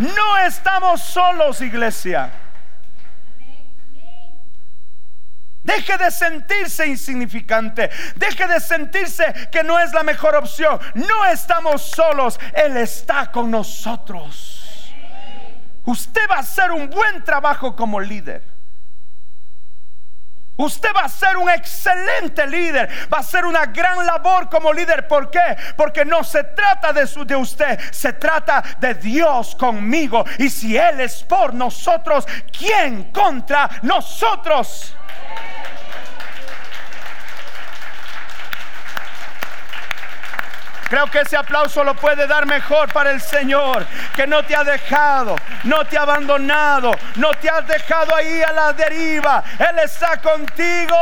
[0.00, 2.30] No estamos solos, iglesia.
[5.62, 7.90] Deje de sentirse insignificante.
[8.16, 10.80] Deje de sentirse que no es la mejor opción.
[10.94, 12.40] No estamos solos.
[12.54, 14.94] Él está con nosotros.
[15.84, 18.59] Usted va a hacer un buen trabajo como líder.
[20.60, 25.08] Usted va a ser un excelente líder, va a ser una gran labor como líder.
[25.08, 25.56] ¿Por qué?
[25.76, 30.24] Porque no se trata de, su, de usted, se trata de Dios conmigo.
[30.38, 34.94] Y si Él es por nosotros, ¿quién contra nosotros?
[40.90, 44.64] Creo que ese aplauso lo puede dar mejor para el Señor, que no te ha
[44.64, 49.44] dejado, no te ha abandonado, no te ha dejado ahí a la deriva.
[49.56, 50.96] Él está contigo.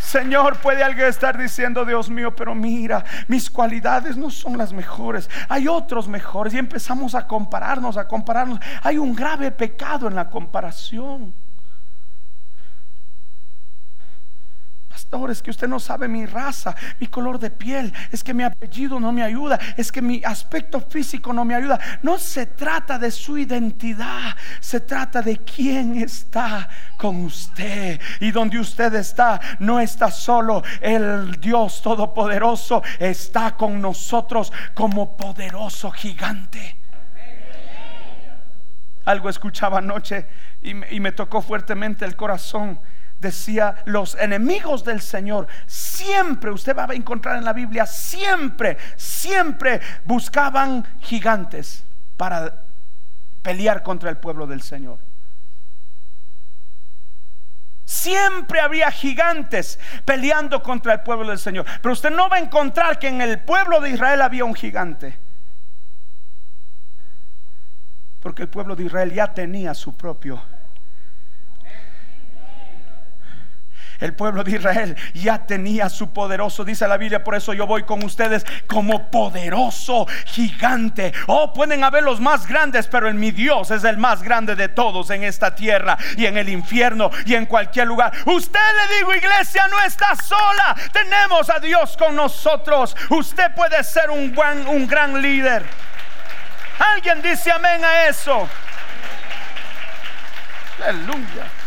[0.00, 5.28] Señor, puede alguien estar diciendo, Dios mío, pero mira, mis cualidades no son las mejores,
[5.50, 8.58] hay otros mejores y empezamos a compararnos, a compararnos.
[8.82, 11.34] Hay un grave pecado en la comparación.
[15.30, 19.00] Es que usted no sabe mi raza, mi color de piel, es que mi apellido
[19.00, 21.80] no me ayuda, es que mi aspecto físico no me ayuda.
[22.02, 26.68] No se trata de su identidad, se trata de quién está
[26.98, 27.98] con usted.
[28.20, 30.62] Y donde usted está, no está solo.
[30.80, 36.76] El Dios Todopoderoso está con nosotros como poderoso gigante.
[39.06, 40.26] Algo escuchaba anoche
[40.60, 42.78] y me tocó fuertemente el corazón
[43.20, 49.80] decía, los enemigos del Señor siempre, usted va a encontrar en la Biblia, siempre, siempre
[50.04, 51.84] buscaban gigantes
[52.16, 52.62] para
[53.42, 54.98] pelear contra el pueblo del Señor.
[57.84, 61.64] Siempre había gigantes peleando contra el pueblo del Señor.
[61.80, 65.18] Pero usted no va a encontrar que en el pueblo de Israel había un gigante.
[68.20, 70.42] Porque el pueblo de Israel ya tenía su propio
[73.98, 77.82] El pueblo de Israel ya tenía su poderoso, dice la Biblia, por eso yo voy
[77.82, 81.12] con ustedes como poderoso gigante.
[81.26, 84.68] Oh, pueden haber los más grandes, pero en mi Dios es el más grande de
[84.68, 88.12] todos en esta tierra y en el infierno y en cualquier lugar.
[88.24, 90.76] Usted le digo, iglesia, no está sola.
[90.92, 92.96] Tenemos a Dios con nosotros.
[93.10, 94.32] Usted puede ser un,
[94.68, 95.64] un gran líder.
[96.78, 98.48] Alguien dice amén a eso.
[100.86, 101.57] Aleluya.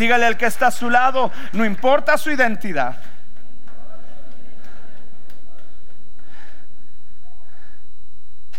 [0.00, 2.98] Dígale al que está a su lado, no importa su identidad.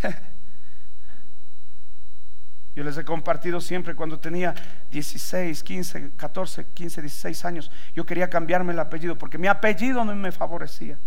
[2.76, 4.54] Yo les he compartido siempre cuando tenía
[4.92, 7.72] 16, 15, 14, 15, 16 años.
[7.96, 11.00] Yo quería cambiarme el apellido porque mi apellido no me favorecía.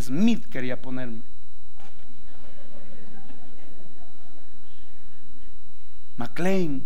[0.00, 1.37] Smith quería ponerme.
[6.18, 6.82] McLean,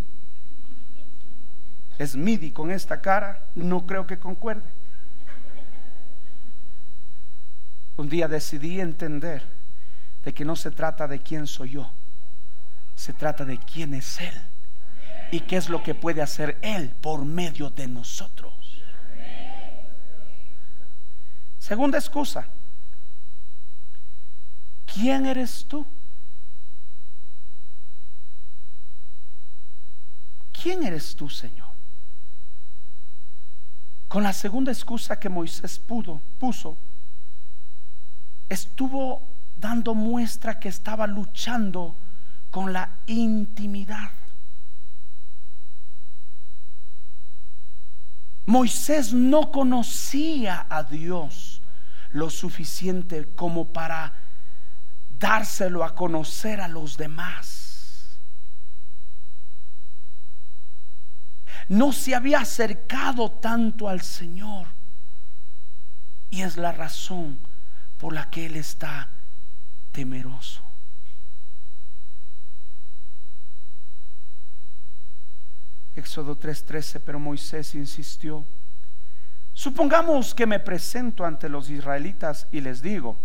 [2.17, 4.69] midi con esta cara, no creo que concuerde.
[7.97, 9.43] Un día decidí entender
[10.23, 11.91] de que no se trata de quién soy yo,
[12.95, 14.35] se trata de quién es Él
[15.31, 18.53] y qué es lo que puede hacer Él por medio de nosotros.
[21.59, 22.49] Segunda excusa,
[24.85, 25.87] ¿quién eres tú?
[30.63, 31.69] ¿Quién eres tú, Señor?
[34.07, 36.77] Con la segunda excusa que Moisés pudo, puso,
[38.49, 41.97] estuvo dando muestra que estaba luchando
[42.51, 44.13] con la intimidad.
[48.47, 51.63] Moisés no conocía a Dios
[52.11, 54.13] lo suficiente como para
[55.19, 57.72] dárselo a conocer a los demás.
[61.73, 64.67] no se había acercado tanto al Señor.
[66.29, 67.39] Y es la razón
[67.97, 69.09] por la que Él está
[69.91, 70.61] temeroso.
[75.97, 78.45] Éxodo 3:13, pero Moisés insistió,
[79.55, 83.17] supongamos que me presento ante los israelitas y les digo,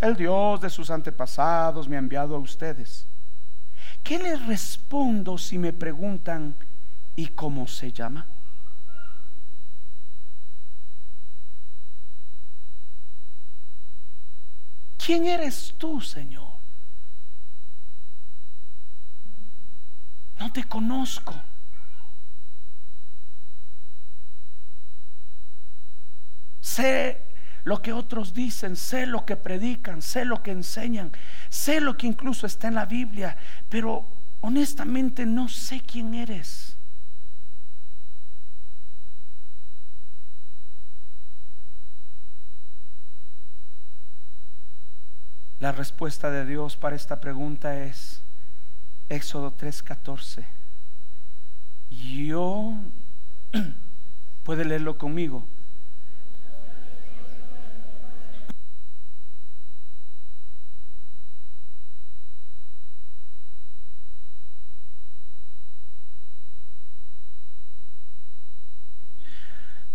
[0.00, 3.06] el Dios de sus antepasados me ha enviado a ustedes.
[4.02, 6.56] ¿Qué les respondo si me preguntan
[7.16, 8.26] ¿y cómo se llama?
[15.04, 16.48] ¿Quién eres tú, Señor?
[20.38, 21.34] No te conozco.
[26.60, 27.22] Sé
[27.64, 31.12] lo que otros dicen, sé lo que predican, sé lo que enseñan,
[31.48, 33.36] sé lo que incluso está en la Biblia,
[33.68, 34.06] pero
[34.40, 36.69] honestamente no sé quién eres.
[45.60, 48.22] La respuesta de Dios para esta pregunta es
[49.10, 50.46] Éxodo 3:14.
[51.90, 52.72] Yo,
[54.42, 55.46] puede leerlo conmigo.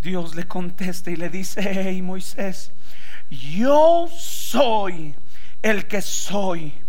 [0.03, 2.71] Dios le contesta y le dice, hey Moisés,
[3.31, 5.15] yo soy
[5.65, 6.79] el que soy.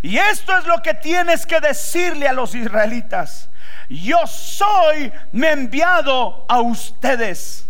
[0.00, 3.50] Y esto es lo que tienes que decirle a los israelitas.
[3.88, 7.68] Yo soy, me enviado a ustedes.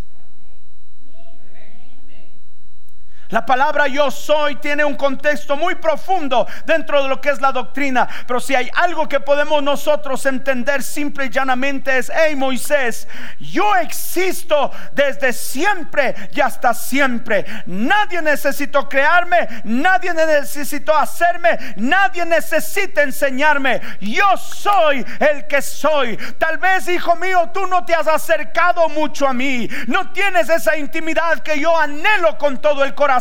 [3.31, 7.53] La palabra yo soy tiene un contexto muy profundo dentro de lo que es la
[7.53, 8.07] doctrina.
[8.27, 13.07] Pero si hay algo que podemos nosotros entender simple y llanamente es, hey Moisés,
[13.39, 17.45] yo existo desde siempre y hasta siempre.
[17.65, 23.81] Nadie necesitó crearme, nadie necesitó hacerme, nadie necesita enseñarme.
[24.01, 26.17] Yo soy el que soy.
[26.37, 29.69] Tal vez, hijo mío, tú no te has acercado mucho a mí.
[29.87, 33.20] No tienes esa intimidad que yo anhelo con todo el corazón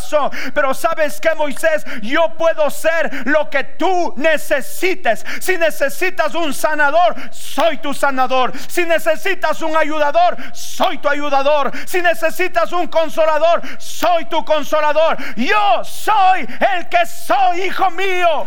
[0.55, 5.25] pero sabes que Moisés, yo puedo ser lo que tú necesites.
[5.41, 8.53] Si necesitas un sanador, soy tu sanador.
[8.69, 11.73] Si necesitas un ayudador, soy tu ayudador.
[11.87, 15.17] Si necesitas un consolador, soy tu consolador.
[15.37, 16.47] Yo soy
[16.77, 18.47] el que soy, hijo mío.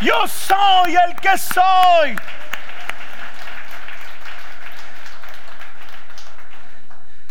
[0.00, 2.16] Yo soy el que soy.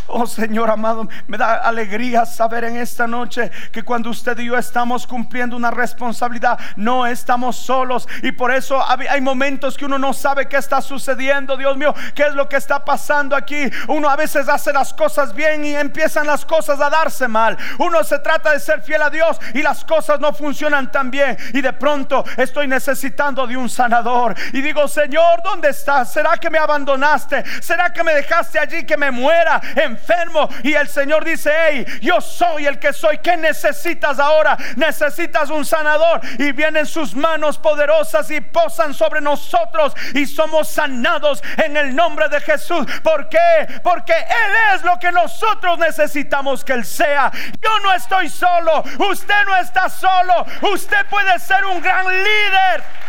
[0.07, 4.57] Oh Señor amado, me da alegría saber en esta noche que cuando usted y yo
[4.57, 8.07] estamos cumpliendo una responsabilidad, no estamos solos.
[8.21, 12.23] Y por eso hay momentos que uno no sabe qué está sucediendo, Dios mío, qué
[12.23, 13.69] es lo que está pasando aquí.
[13.87, 17.57] Uno a veces hace las cosas bien y empiezan las cosas a darse mal.
[17.79, 21.37] Uno se trata de ser fiel a Dios y las cosas no funcionan tan bien.
[21.53, 24.35] Y de pronto estoy necesitando de un sanador.
[24.51, 26.11] Y digo, Señor, ¿dónde estás?
[26.11, 27.43] ¿Será que me abandonaste?
[27.61, 29.61] ¿Será que me dejaste allí que me muera?
[29.75, 33.17] En enfermo y el Señor dice, hey, yo soy el que soy.
[33.19, 34.57] ¿Qué necesitas ahora?
[34.75, 41.43] Necesitas un sanador y vienen sus manos poderosas y posan sobre nosotros y somos sanados
[41.63, 42.85] en el nombre de Jesús.
[43.03, 43.79] ¿Por qué?
[43.83, 47.31] Porque Él es lo que nosotros necesitamos que Él sea.
[47.61, 53.02] Yo no estoy solo, usted no está solo, usted puede ser un gran líder.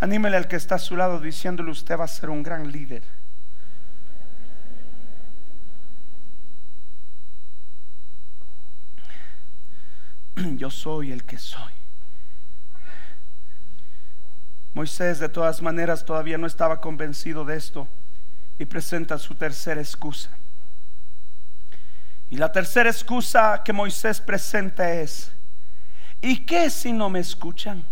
[0.00, 3.02] Anímele al que está a su lado diciéndole usted va a ser un gran líder.
[10.56, 11.72] Yo soy el que soy.
[14.72, 17.86] Moisés de todas maneras todavía no estaba convencido de esto
[18.58, 20.30] y presenta su tercera excusa.
[22.30, 25.32] Y la tercera excusa que Moisés presenta es,
[26.22, 27.84] ¿y qué si no me escuchan?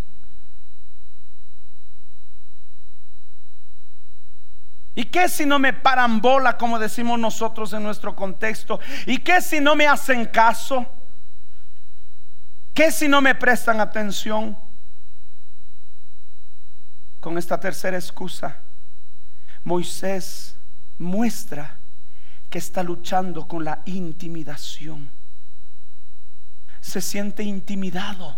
[4.99, 8.81] ¿Y qué si no me paran bola, como decimos nosotros en nuestro contexto?
[9.07, 10.85] ¿Y qué si no me hacen caso?
[12.75, 14.59] ¿Qué si no me prestan atención?
[17.21, 18.57] Con esta tercera excusa,
[19.63, 20.57] Moisés
[20.99, 21.79] muestra
[22.51, 25.09] que está luchando con la intimidación.
[26.81, 28.37] Se siente intimidado.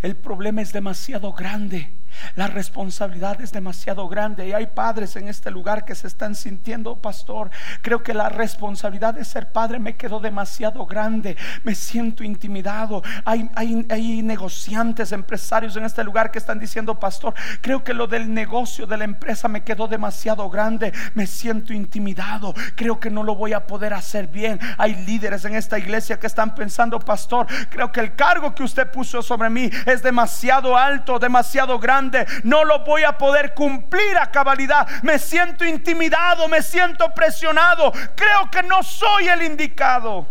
[0.00, 1.92] El problema es demasiado grande
[2.34, 6.96] La responsabilidad es demasiado grande y hay padres en este lugar que se están sintiendo,
[6.96, 7.50] pastor.
[7.82, 11.36] Creo que la responsabilidad de ser padre me quedó demasiado grande.
[11.64, 13.02] Me siento intimidado.
[13.24, 18.32] Hay, hay, negociantes, empresarios en este lugar que están diciendo, pastor, creo que lo del
[18.32, 20.92] negocio de la empresa me quedó demasiado grande.
[21.14, 22.54] Me siento intimidado.
[22.74, 24.58] Creo que no lo voy a poder hacer bien.
[24.78, 28.90] Hay líderes en esta iglesia que están pensando, pastor, creo que el cargo que usted
[28.90, 32.05] puso sobre mí es demasiado alto, demasiado grande
[32.44, 34.86] no lo voy a poder cumplir a cabalidad.
[35.02, 37.92] Me siento intimidado, me siento presionado.
[38.14, 40.26] Creo que no soy el indicado.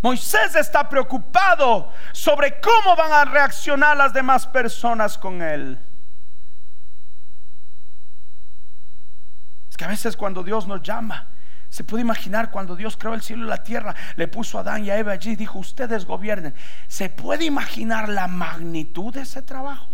[0.00, 5.78] Moisés está preocupado sobre cómo van a reaccionar las demás personas con él.
[9.68, 11.26] Es que a veces cuando Dios nos llama,
[11.70, 14.84] se puede imaginar cuando Dios creó el cielo y la tierra, le puso a Adán
[14.84, 16.54] y a Eva allí y dijo, ustedes gobiernen.
[16.86, 19.88] ¿Se puede imaginar la magnitud de ese trabajo?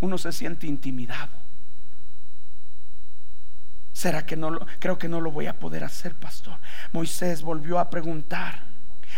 [0.00, 1.32] Uno se siente intimidado.
[3.92, 6.56] ¿Será que no lo, creo que no lo voy a poder hacer, pastor?
[6.92, 8.62] Moisés volvió a preguntar,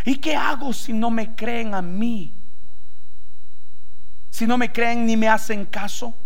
[0.06, 2.32] ¿y qué hago si no me creen a mí?
[4.30, 6.16] Si no me creen ni me hacen caso.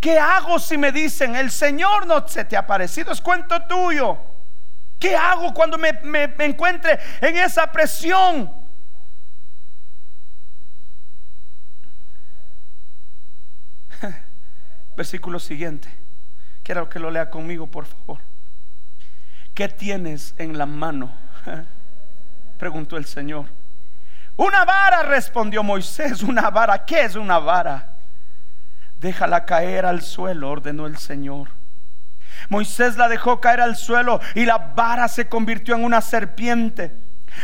[0.00, 3.12] ¿Qué hago si me dicen, el Señor no se te ha parecido?
[3.12, 4.18] Es cuento tuyo.
[4.98, 5.90] ¿Qué hago cuando me,
[6.38, 8.52] encuentre en esa presión?
[14.96, 15.88] Versículo siguiente.
[16.62, 18.18] Quiero que lo lea conmigo, por favor.
[19.54, 21.12] ¿Qué tienes en la mano?
[22.58, 23.46] Preguntó el Señor.
[24.36, 26.22] Una vara, respondió Moisés.
[26.22, 26.84] Una vara.
[26.84, 27.91] ¿Qué es una vara?
[29.02, 31.48] Déjala caer al suelo, ordenó el Señor.
[32.48, 36.94] Moisés la dejó caer al suelo y la vara se convirtió en una serpiente.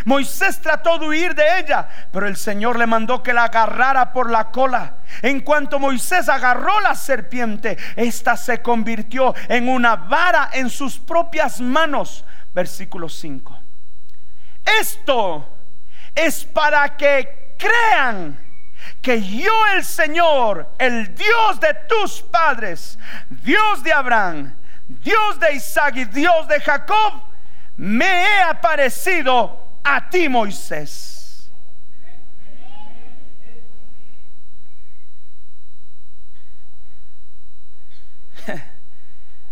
[0.05, 4.31] Moisés trató de huir de ella, pero el Señor le mandó que la agarrara por
[4.31, 4.99] la cola.
[5.21, 11.61] En cuanto Moisés agarró la serpiente, esta se convirtió en una vara en sus propias
[11.61, 12.25] manos.
[12.55, 13.59] Versículo 5.
[14.81, 15.49] Esto
[16.15, 18.48] es para que crean
[19.01, 22.99] que yo el Señor, el Dios de tus padres,
[23.29, 24.55] Dios de Abraham,
[24.89, 27.23] Dios de Isaac y Dios de Jacob,
[27.77, 31.18] me he aparecido a ti, Moisés.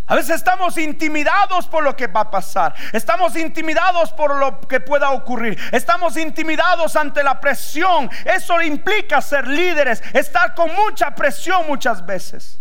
[0.08, 2.74] A veces estamos intimidados por lo que va a pasar.
[2.92, 5.58] Estamos intimidados por lo que pueda ocurrir.
[5.72, 8.08] Estamos intimidados ante la presión.
[8.24, 12.60] Eso implica ser líderes, estar con mucha presión muchas veces.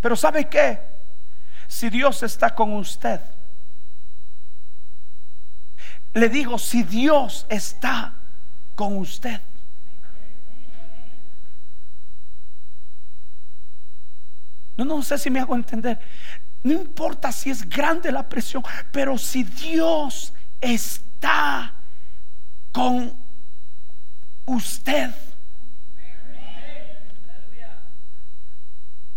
[0.00, 0.80] Pero ¿sabe qué?
[1.68, 3.20] Si Dios está con usted,
[6.14, 8.14] le digo, si Dios está
[8.74, 9.40] con usted,
[14.76, 15.98] No, no sé si me hago entender.
[16.62, 21.74] No importa si es grande la presión, pero si Dios está
[22.72, 23.16] con
[24.46, 25.14] usted.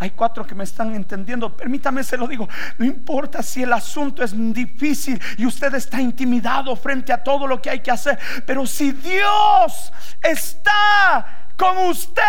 [0.02, 1.56] Hay cuatro que me están entendiendo.
[1.56, 2.48] Permítame, se lo digo.
[2.78, 7.62] No importa si el asunto es difícil y usted está intimidado frente a todo lo
[7.62, 8.18] que hay que hacer.
[8.46, 9.92] Pero si Dios
[10.24, 12.24] está con usted,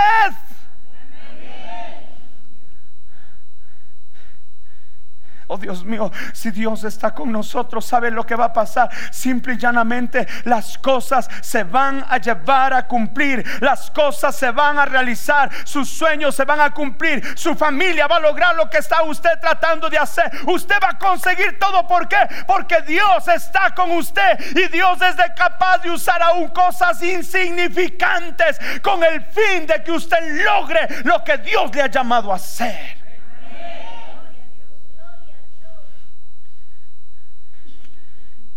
[5.53, 8.88] Oh Dios mío, si Dios está con nosotros, ¿sabe lo que va a pasar?
[9.11, 14.78] Simple y llanamente las cosas se van a llevar a cumplir, las cosas se van
[14.78, 18.78] a realizar, sus sueños se van a cumplir, su familia va a lograr lo que
[18.78, 20.30] está usted tratando de hacer.
[20.46, 22.28] Usted va a conseguir todo, ¿por qué?
[22.46, 29.03] Porque Dios está con usted y Dios es capaz de usar aún cosas insignificantes con
[29.03, 32.99] el fin de que usted logre lo que Dios le ha llamado a hacer.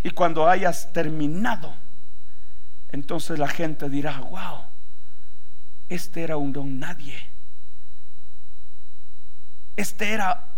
[0.03, 1.73] Y cuando hayas terminado,
[2.89, 4.65] entonces la gente dirá, wow,
[5.89, 7.15] este era un don nadie.
[9.75, 10.52] Este era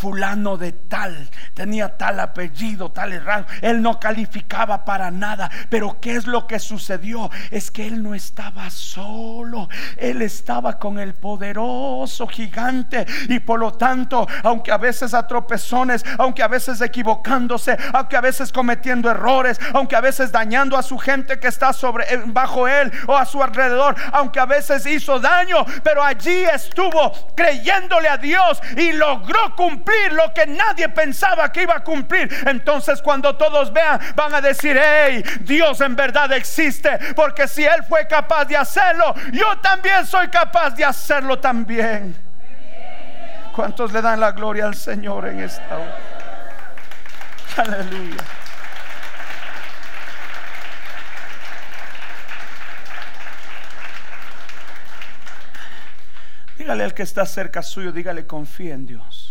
[0.00, 3.46] fulano de tal, tenía tal apellido, tal rango.
[3.60, 5.50] Él no calificaba para nada.
[5.68, 7.30] Pero ¿qué es lo que sucedió?
[7.50, 9.68] Es que él no estaba solo.
[9.98, 13.04] Él estaba con el poderoso gigante.
[13.28, 18.22] Y por lo tanto, aunque a veces a tropezones, aunque a veces equivocándose, aunque a
[18.22, 22.66] veces cometiendo errores, aunque a veces dañando a su gente que está sobre eh, bajo
[22.66, 28.16] él o a su alrededor, aunque a veces hizo daño, pero allí estuvo creyéndole a
[28.16, 32.28] Dios y logró cumplir lo que nadie pensaba que iba a cumplir.
[32.46, 36.90] Entonces cuando todos vean, van a decir, hey, Dios en verdad existe.
[37.14, 42.16] Porque si Él fue capaz de hacerlo, yo también soy capaz de hacerlo también.
[43.54, 45.96] ¿Cuántos le dan la gloria al Señor en esta hora?
[47.56, 48.24] Aleluya.
[56.56, 59.29] Dígale al que está cerca suyo, dígale, confía en Dios.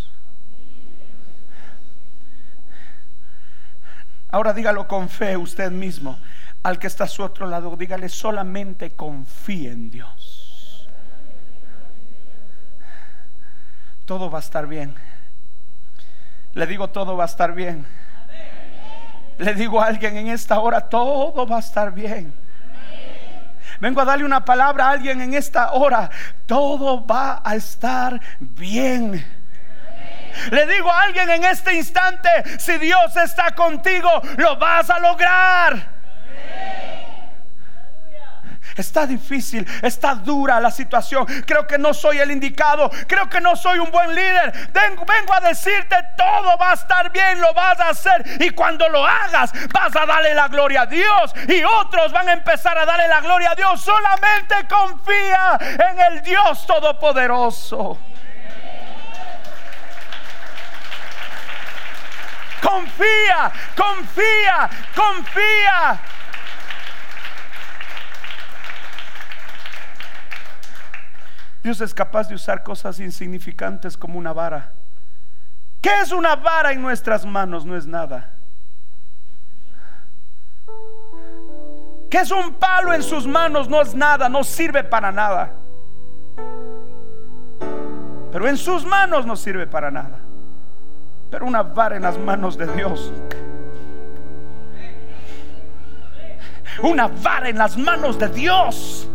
[4.29, 6.19] Ahora dígalo con fe usted mismo.
[6.61, 10.87] Al que está a su otro lado, dígale solamente confía en Dios.
[14.05, 14.93] Todo va a estar bien.
[16.53, 17.85] Le digo, todo va a estar bien.
[19.37, 22.33] Le digo a alguien en esta hora, todo va a estar bien.
[23.79, 26.09] Vengo a darle una palabra a alguien en esta hora.
[26.45, 29.38] Todo va a estar bien.
[30.51, 32.29] Le digo a alguien en este instante,
[32.59, 35.99] si Dios está contigo, lo vas a lograr.
[38.79, 41.25] Está difícil, está dura la situación.
[41.45, 42.89] Creo que no soy el indicado.
[43.07, 44.53] Creo que no soy un buen líder.
[44.71, 48.23] Vengo, a decirte, todo va a estar bien, lo vas a hacer.
[48.39, 51.33] Y cuando lo hagas, vas a darle la gloria a Dios.
[51.49, 53.81] Y otros van a empezar a darle la gloria a Dios.
[53.81, 57.97] Solamente confía en el Dios Todopoderoso.
[62.61, 66.01] Confía, confía, confía.
[71.63, 74.73] Dios es capaz de usar cosas insignificantes como una vara.
[75.81, 77.65] ¿Qué es una vara en nuestras manos?
[77.65, 78.35] No es nada.
[82.09, 83.69] ¿Qué es un palo en sus manos?
[83.69, 85.53] No es nada, no sirve para nada.
[88.31, 90.19] Pero en sus manos no sirve para nada.
[91.29, 93.11] Pero una vara en las manos de Dios.
[96.81, 99.09] Una vara en las manos de Dios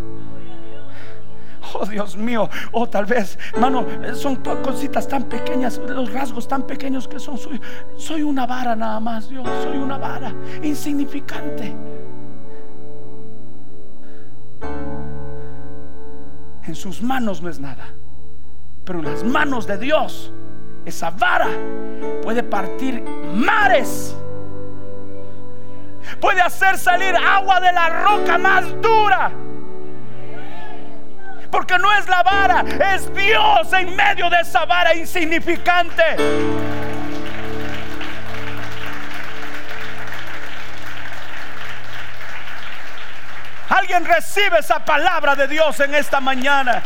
[1.75, 7.09] oh Dios mío, oh tal vez, hermano, son cositas tan pequeñas, los rasgos tan pequeños
[7.09, 7.39] que son.
[7.39, 7.61] Soy,
[7.97, 11.75] soy una vara nada más, Dios, soy una vara insignificante.
[16.67, 17.89] En sus manos no es nada,
[18.85, 20.33] pero en las manos de Dios,
[20.85, 21.49] esa vara
[22.22, 24.14] puede partir mares
[26.20, 29.30] puede hacer salir agua de la roca más dura.
[31.51, 32.64] Porque no es la vara,
[32.95, 36.03] es Dios en medio de esa vara insignificante.
[43.68, 46.82] Alguien recibe esa palabra de Dios en esta mañana.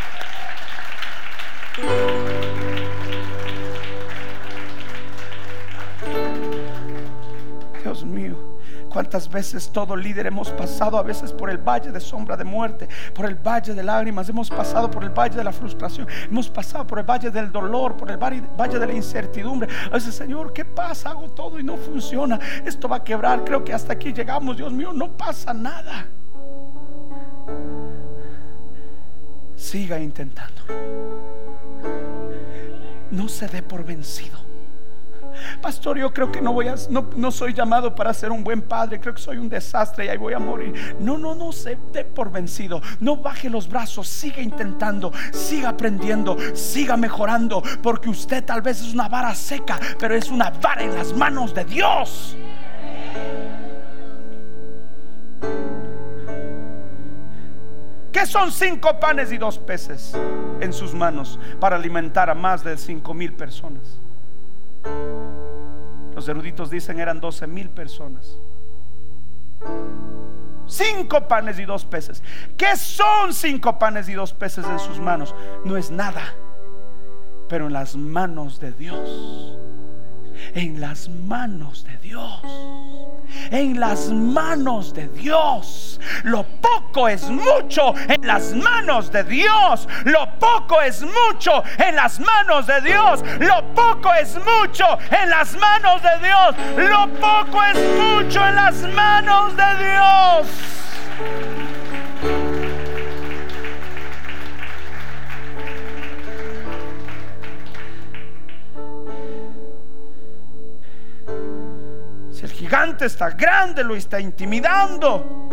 [7.82, 8.36] Dios mío.
[8.88, 12.88] Cuántas veces todo líder hemos pasado a veces por el valle de sombra de muerte,
[13.14, 16.86] por el valle de lágrimas, hemos pasado por el valle de la frustración, hemos pasado
[16.86, 19.68] por el valle del dolor, por el valle de la incertidumbre.
[19.86, 21.10] A veces, Señor, ¿qué pasa?
[21.10, 22.38] Hago todo y no funciona.
[22.64, 23.44] Esto va a quebrar.
[23.44, 24.56] Creo que hasta aquí llegamos.
[24.56, 26.08] Dios mío, no pasa nada.
[29.54, 30.62] Siga intentando.
[33.10, 34.47] No se dé por vencido.
[35.60, 39.00] Pastor, yo creo que no voy a, no, soy llamado para ser un buen padre.
[39.00, 40.96] Creo que soy un desastre y ahí voy a morir.
[41.00, 42.80] No, no, no se dé por vencido.
[43.00, 44.08] No baje los brazos.
[44.08, 45.12] Siga intentando.
[45.32, 46.36] Siga aprendiendo.
[46.54, 47.62] Siga mejorando.
[47.82, 51.54] Porque usted tal vez es una vara seca, pero es una vara en las manos
[51.54, 52.36] de Dios.
[58.12, 60.12] ¿Qué son cinco panes y dos peces
[60.60, 64.00] en sus manos para alimentar a más de cinco mil personas?
[66.18, 68.40] Los eruditos dicen eran 12 mil personas.
[70.66, 72.24] Cinco panes y dos peces.
[72.56, 75.32] ¿Qué son cinco panes y dos peces en sus manos?
[75.64, 76.34] No es nada.
[77.48, 79.56] Pero en las manos de Dios.
[80.54, 82.42] En las manos de Dios
[83.50, 86.00] en las manos de Dios.
[86.24, 89.88] Lo poco es mucho en las manos de Dios.
[90.04, 93.22] Lo poco es mucho en las manos de Dios.
[93.40, 96.54] Lo poco es mucho en las manos de Dios.
[96.88, 101.57] Lo poco es mucho en las manos de Dios.
[112.58, 115.48] Gigante está grande, lo está intimidando.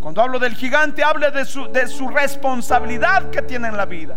[0.00, 4.16] Cuando hablo del gigante, hablo de su, de su responsabilidad que tiene en la vida.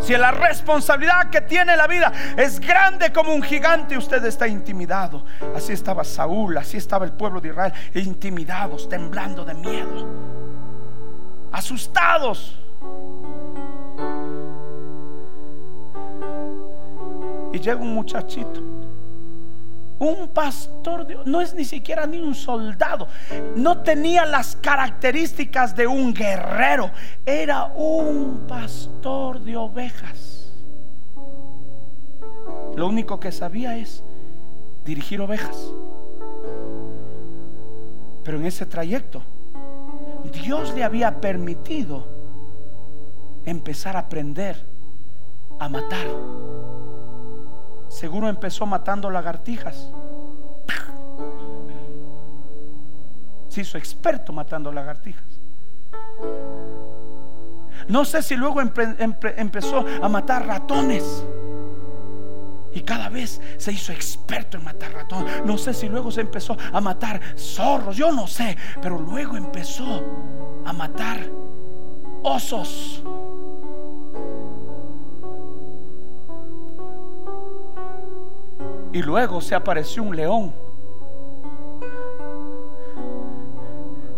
[0.00, 5.24] Si la responsabilidad que tiene la vida es grande como un gigante, usted está intimidado.
[5.54, 10.08] Así estaba Saúl, así estaba el pueblo de Israel, intimidados, temblando de miedo,
[11.52, 12.58] asustados.
[17.52, 18.60] Y llega un muchachito
[19.98, 23.08] un pastor, no es ni siquiera ni un soldado,
[23.56, 26.90] no tenía las características de un guerrero,
[27.26, 30.52] era un pastor de ovejas.
[32.76, 34.04] Lo único que sabía es
[34.84, 35.72] dirigir ovejas.
[38.22, 39.22] Pero en ese trayecto,
[40.32, 42.06] Dios le había permitido
[43.44, 44.64] empezar a aprender
[45.58, 46.06] a matar
[47.88, 49.90] Seguro empezó matando lagartijas.
[53.48, 55.40] Se hizo experto matando lagartijas.
[57.88, 61.24] No sé si luego empezó a matar ratones.
[62.74, 65.44] Y cada vez se hizo experto en matar ratones.
[65.44, 67.96] No sé si luego se empezó a matar zorros.
[67.96, 68.56] Yo no sé.
[68.82, 70.04] Pero luego empezó
[70.66, 71.18] a matar
[72.22, 73.02] osos.
[78.92, 80.54] Y luego se apareció un león.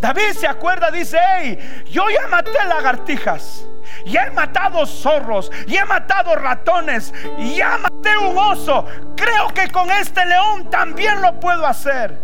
[0.01, 1.59] David se acuerda, dice, hey,
[1.91, 3.67] yo ya maté lagartijas,
[4.07, 8.87] ya he matado zorros, ya he matado ratones, ya maté un oso.
[9.15, 12.19] Creo que con este león también lo puedo hacer.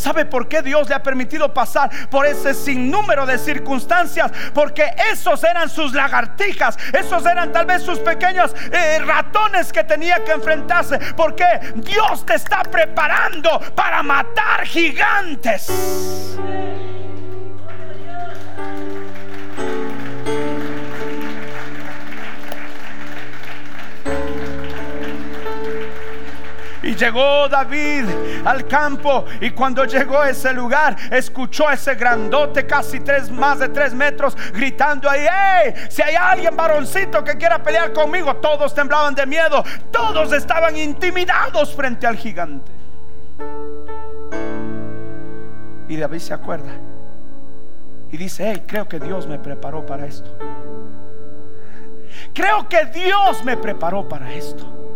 [0.00, 4.32] ¿Sabe por qué Dios le ha permitido pasar por ese sinnúmero de circunstancias?
[4.54, 10.24] Porque esos eran sus lagartijas, esos eran tal vez sus pequeños eh, ratones que tenía
[10.24, 10.98] que enfrentarse.
[11.14, 11.44] Porque
[11.76, 15.70] Dios te está preparando para matar gigantes.
[26.82, 28.06] Y llegó David
[28.44, 33.58] al campo y cuando llegó a ese lugar escuchó a ese grandote casi tres, más
[33.58, 38.74] de tres metros gritando ahí, hey, si hay alguien varoncito que quiera pelear conmigo, todos
[38.74, 42.72] temblaban de miedo, todos estaban intimidados frente al gigante.
[45.88, 46.70] Y David se acuerda
[48.12, 50.36] y dice, hey, creo que Dios me preparó para esto.
[52.32, 54.89] Creo que Dios me preparó para esto.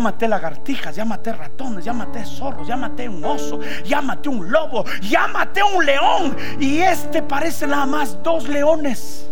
[0.00, 3.60] Maté lagartijas, maté ratones, maté zorros, maté un oso,
[4.02, 4.84] maté un lobo,
[5.32, 6.36] maté un león.
[6.60, 9.31] Y este parece nada más dos leones.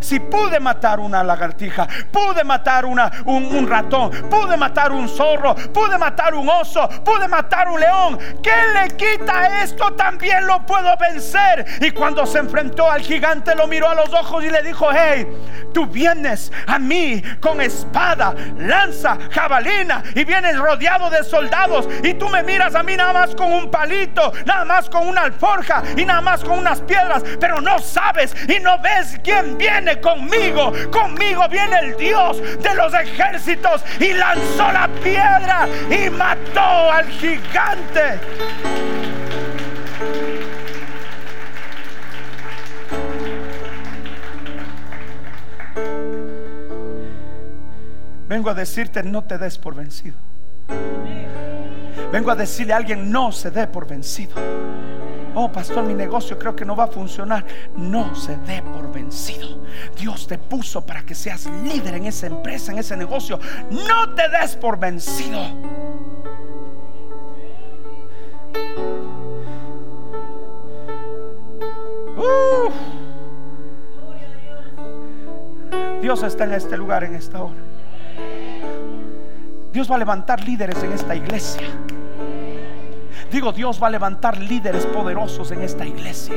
[0.00, 5.98] Si pude matar una lagartija, pude matar una, un, ratón, pude matar un zorro, pude
[5.98, 9.92] matar un oso, pude matar un león, ¿qué le quita esto?
[9.94, 11.64] También lo puedo vencer.
[11.80, 15.26] Y cuando se enfrentó al gigante, lo miró a los ojos y le dijo: Hey,
[15.72, 21.88] tú vienes a mí con espada, lanza, jabalina y vienes rodeado de soldados.
[22.02, 25.22] Y tú me miras a mí nada más con un palito, nada más con una
[25.22, 29.87] alforja y nada más con unas piedras, pero no sabes y no ves quién viene
[29.96, 30.72] conmigo.
[30.90, 38.20] Conmigo viene el Dios de los ejércitos y lanzó la piedra y mató al gigante.
[48.28, 50.18] Vengo a decirte, no te des por vencido.
[52.12, 54.47] Vengo a decirle a alguien, no se dé por vencido
[55.38, 57.44] oh pastor, mi negocio creo que no va a funcionar.
[57.76, 59.62] No se dé por vencido.
[59.96, 63.38] Dios te puso para que seas líder en esa empresa, en ese negocio.
[63.70, 65.40] No te des por vencido.
[76.02, 77.60] Dios está en este lugar, en esta hora.
[79.72, 81.68] Dios va a levantar líderes en esta iglesia.
[83.30, 86.34] Digo, Dios va a levantar líderes poderosos en esta iglesia.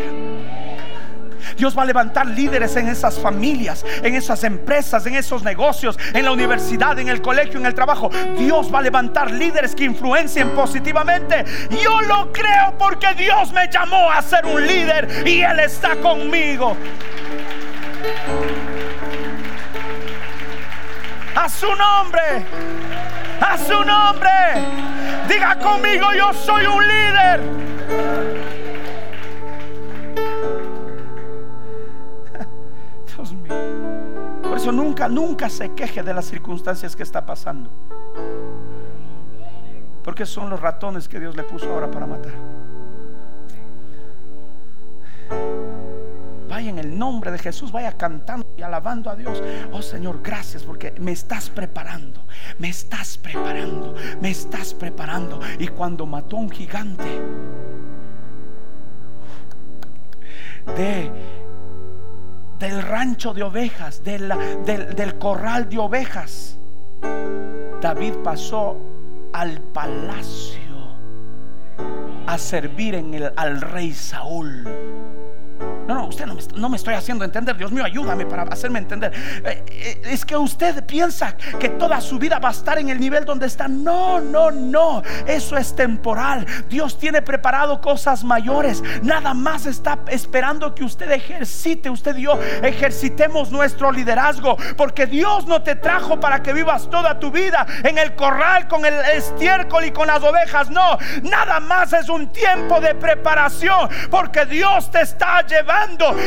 [1.57, 6.25] Dios va a levantar líderes en esas familias, en esas empresas, en esos negocios, en
[6.25, 8.09] la universidad, en el colegio, en el trabajo.
[8.37, 11.43] Dios va a levantar líderes que influencien positivamente.
[11.83, 16.75] Yo lo creo porque Dios me llamó a ser un líder y Él está conmigo.
[21.35, 22.45] A su nombre
[23.41, 24.90] a su nombre.
[25.31, 27.41] Diga conmigo, yo soy un líder.
[33.15, 33.55] Dios mío.
[34.43, 37.69] Por eso nunca, nunca se queje de las circunstancias que está pasando.
[40.03, 42.33] Porque son los ratones que Dios le puso ahora para matar.
[46.51, 49.41] Vaya en el nombre de Jesús, vaya cantando y alabando a Dios.
[49.71, 52.25] Oh Señor, gracias porque me estás preparando,
[52.59, 55.39] me estás preparando, me estás preparando.
[55.59, 57.21] Y cuando mató a un gigante
[60.75, 61.11] de
[62.59, 64.33] del rancho de ovejas, del,
[64.65, 66.59] del corral de ovejas,
[67.81, 68.77] David pasó
[69.31, 70.59] al palacio
[72.27, 74.90] a servir en el, al rey Saúl.
[75.91, 76.25] No, no, usted
[76.55, 77.57] no me, estoy haciendo entender.
[77.57, 79.11] Dios mío, ayúdame para hacerme entender.
[79.43, 82.97] Eh, eh, es que usted piensa que toda su vida va a estar en el
[82.97, 83.67] nivel donde está.
[83.67, 85.01] No, no, no.
[85.27, 86.45] Eso es temporal.
[86.69, 88.81] Dios tiene preparado cosas mayores.
[89.03, 91.89] Nada más está esperando que usted ejercite.
[91.89, 94.55] Usted y yo ejercitemos nuestro liderazgo.
[94.77, 98.85] Porque Dios no te trajo para que vivas toda tu vida en el corral con
[98.85, 100.69] el estiércol y con las ovejas.
[100.69, 103.89] No, nada más es un tiempo de preparación.
[104.09, 105.80] Porque Dios te está llevando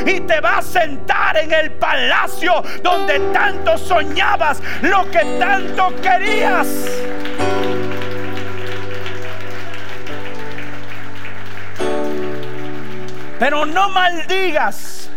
[0.06, 6.66] y te va a sentar en el palacio donde tanto soñabas, lo que tanto querías.
[13.38, 15.10] Pero no maldigas,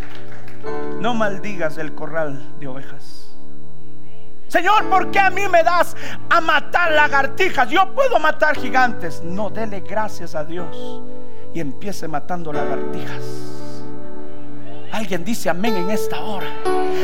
[0.99, 3.35] no maldigas el corral de ovejas.
[4.47, 5.95] Señor, ¿por qué a mí me das
[6.29, 7.69] a matar lagartijas?
[7.69, 9.21] Yo puedo matar gigantes.
[9.21, 11.01] No, dele gracias a Dios
[11.53, 13.66] y empiece matando lagartijas.
[14.91, 16.47] Alguien dice amén en esta hora.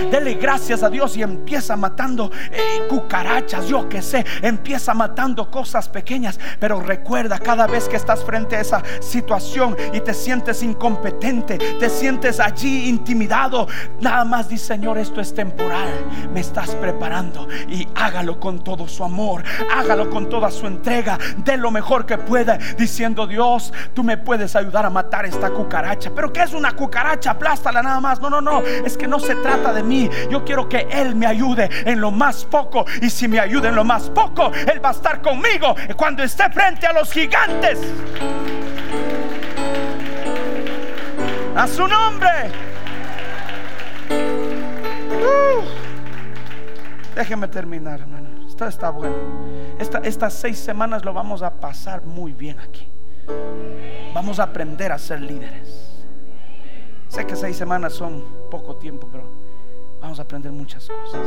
[0.09, 5.89] Dele gracias a Dios y empieza matando eh, cucarachas, yo que sé, empieza matando cosas
[5.89, 6.39] pequeñas.
[6.59, 11.89] Pero recuerda, cada vez que estás frente a esa situación y te sientes incompetente, te
[11.89, 13.67] sientes allí intimidado,
[13.99, 15.89] nada más dice Señor, esto es temporal.
[16.33, 19.43] Me estás preparando y hágalo con todo su amor,
[19.75, 24.55] hágalo con toda su entrega, de lo mejor que pueda, diciendo Dios, tú me puedes
[24.55, 26.11] ayudar a matar esta cucaracha.
[26.15, 27.31] Pero ¿qué es una cucaracha?
[27.31, 28.19] Aplasta nada más.
[28.19, 28.61] No, no, no.
[28.61, 30.09] Es que no se trata de mí.
[30.29, 32.85] Yo quiero que Él me ayude en lo más poco.
[33.01, 36.49] Y si me ayuda en lo más poco, Él va a estar conmigo cuando esté
[36.49, 37.79] frente a los gigantes.
[41.55, 42.51] A su nombre.
[44.09, 45.63] Uh.
[47.15, 48.47] déjeme terminar, hermano.
[48.47, 49.15] Esto está bueno.
[49.79, 52.87] estas seis semanas lo vamos a pasar muy bien aquí.
[54.13, 55.92] Vamos a aprender a ser líderes.
[57.13, 59.29] Sé que seis semanas son poco tiempo, pero
[60.01, 61.21] vamos a aprender muchas cosas.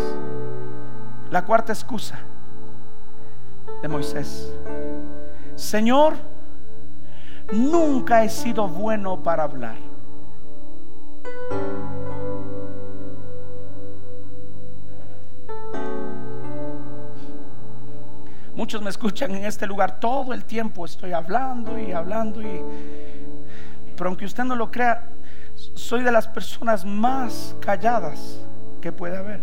[1.31, 2.19] La cuarta excusa
[3.81, 4.53] de Moisés.
[5.55, 6.15] Señor,
[7.53, 9.77] nunca he sido bueno para hablar.
[18.57, 22.61] Muchos me escuchan en este lugar todo el tiempo, estoy hablando y hablando y
[23.97, 25.06] pero aunque usted no lo crea,
[25.57, 28.39] soy de las personas más calladas
[28.81, 29.41] que puede haber.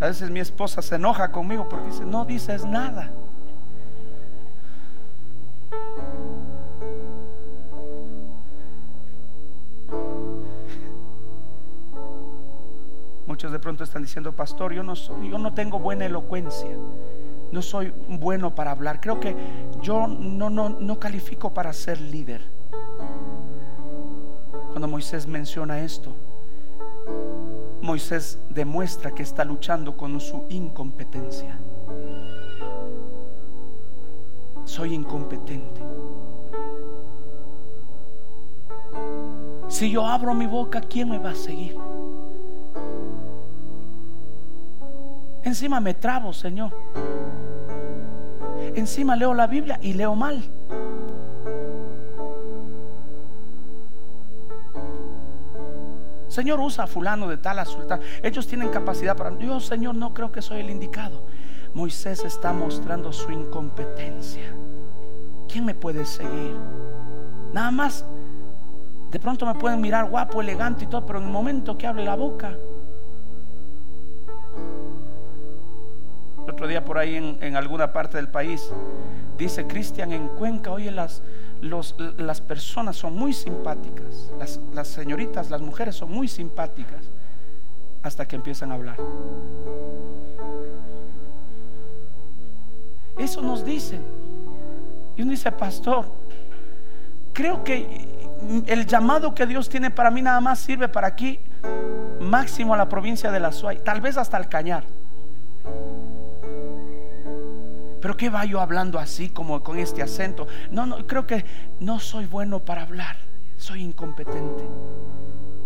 [0.00, 3.10] A veces mi esposa se enoja conmigo porque dice, no dices nada.
[13.26, 16.76] Muchos de pronto están diciendo, pastor, yo no, yo no tengo buena elocuencia
[17.54, 19.00] no soy bueno para hablar.
[19.00, 19.34] Creo que
[19.80, 22.42] yo no, no, no califico para ser líder.
[24.70, 26.12] Cuando Moisés menciona esto,
[27.80, 31.56] Moisés demuestra que está luchando con su incompetencia.
[34.64, 35.80] Soy incompetente.
[39.68, 41.76] Si yo abro mi boca, ¿quién me va a seguir?
[45.44, 46.72] Encima me trabo, Señor.
[48.74, 50.42] Encima leo la Biblia y leo mal.
[56.28, 57.64] Señor, usa a fulano de tal a.
[58.22, 59.38] Ellos tienen capacidad para...
[59.38, 61.26] Yo, Señor, no creo que soy el indicado.
[61.74, 64.52] Moisés está mostrando su incompetencia.
[65.46, 66.56] ¿Quién me puede seguir?
[67.52, 68.04] Nada más,
[69.10, 72.04] de pronto me pueden mirar guapo, elegante y todo, pero en el momento que hable
[72.04, 72.56] la boca,
[76.66, 78.70] día por ahí en, alguna parte del país
[79.36, 81.22] dice Cristian en Cuenca, oye, las,
[81.60, 87.10] las personas son muy simpáticas, las, las señoritas, las mujeres son muy simpáticas
[88.02, 88.96] hasta que empiezan a hablar.
[93.16, 94.02] Eso nos dicen.
[95.16, 96.06] Y uno dice, pastor,
[97.32, 98.08] creo que
[98.66, 101.40] el llamado que Dios tiene para mí nada más sirve para aquí,
[102.20, 104.84] máximo a la provincia de la Suay, tal vez hasta el Cañar.
[108.04, 110.46] Pero ¿qué va yo hablando así como con este acento?
[110.70, 111.42] No, no, creo que
[111.80, 113.16] no soy bueno para hablar.
[113.56, 114.62] soy incompetente.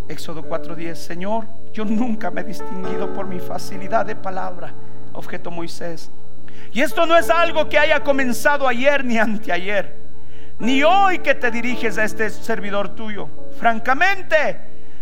[0.07, 4.73] Éxodo 4:10, Señor, yo nunca me he distinguido por mi facilidad de palabra.
[5.11, 6.13] Objeto Moisés.
[6.71, 9.97] Y esto no es algo que haya comenzado ayer ni anteayer,
[10.59, 13.27] ni hoy que te diriges a este servidor tuyo.
[13.59, 14.61] Francamente,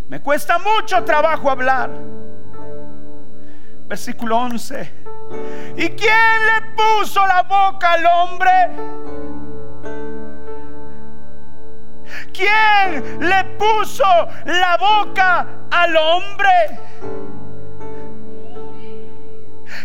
[0.09, 1.91] me cuesta mucho trabajo hablar.
[3.87, 5.16] Versículo 11.
[5.75, 8.51] ¿Y quién le puso la boca al hombre?
[12.33, 14.05] ¿Quién le puso
[14.45, 16.79] la boca al hombre?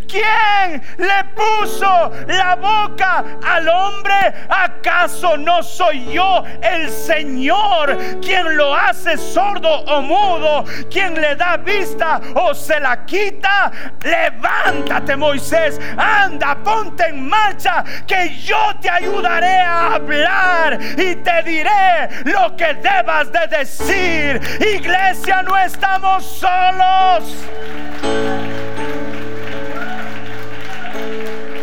[0.06, 4.14] ¿Quién le puso la boca al hombre?
[4.48, 10.64] ¿Acaso no soy yo el Señor quien lo hace sordo o mudo?
[10.90, 13.70] ¿Quien le da vista o se la quita?
[14.02, 22.08] Levántate Moisés, anda, ponte en marcha, que yo te ayudaré a hablar y te diré
[22.24, 24.40] lo que debas de decir.
[24.60, 27.24] Iglesia, no estamos solos.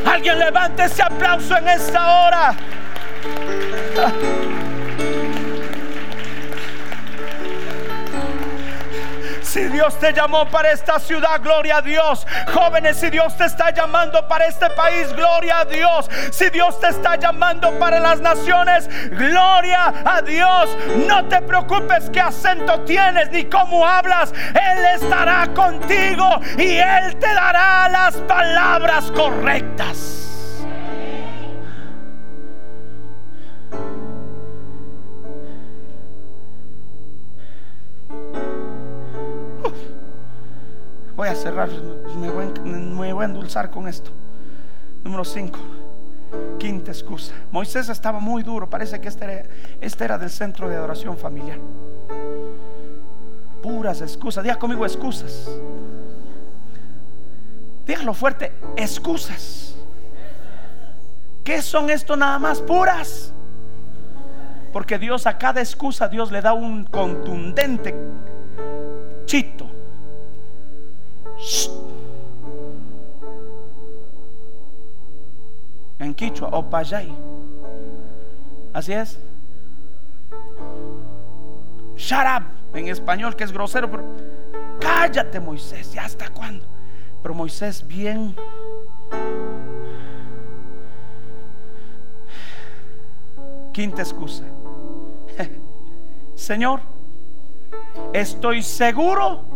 [0.09, 2.55] Alguien levante ese aplauso en esta hora.
[9.49, 12.27] Si Dios te llamó para esta ciudad, gloria a Dios.
[12.53, 16.07] Jóvenes, si Dios te está llamando para este país, gloria a Dios.
[16.31, 20.77] Si Dios te está llamando para las naciones, gloria a Dios.
[21.07, 24.31] No te preocupes qué acento tienes ni cómo hablas.
[24.49, 30.38] Él estará contigo y Él te dará las palabras correctas.
[41.19, 41.67] Voy a cerrar,
[42.17, 44.09] me voy, a endulzar con esto.
[45.03, 45.59] Número 5.
[46.57, 47.33] Quinta excusa.
[47.51, 48.69] Moisés estaba muy duro.
[48.69, 49.43] Parece que este era,
[49.81, 51.59] este era del centro de adoración familiar.
[53.61, 54.45] Puras excusas.
[54.45, 55.49] Diga conmigo excusas.
[57.85, 58.53] Dígalo fuerte.
[58.77, 59.75] Excusas.
[61.43, 62.61] ¿Qué son esto nada más?
[62.61, 63.33] Puras.
[64.71, 67.93] Porque Dios a cada excusa, Dios le da un contundente
[69.25, 69.68] chito
[75.99, 77.13] en Quichua, Opayay.
[78.73, 79.19] Así es.
[81.95, 83.89] Shut en español, que es grosero,
[84.79, 86.65] cállate, Moisés, ¿ya hasta cuándo?
[87.21, 88.35] Pero Moisés, bien.
[93.73, 94.45] Quinta excusa.
[96.35, 96.79] Señor,
[98.13, 99.48] estoy seguro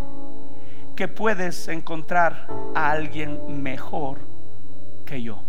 [0.95, 4.19] que puedes encontrar a alguien mejor
[5.05, 5.43] que yo.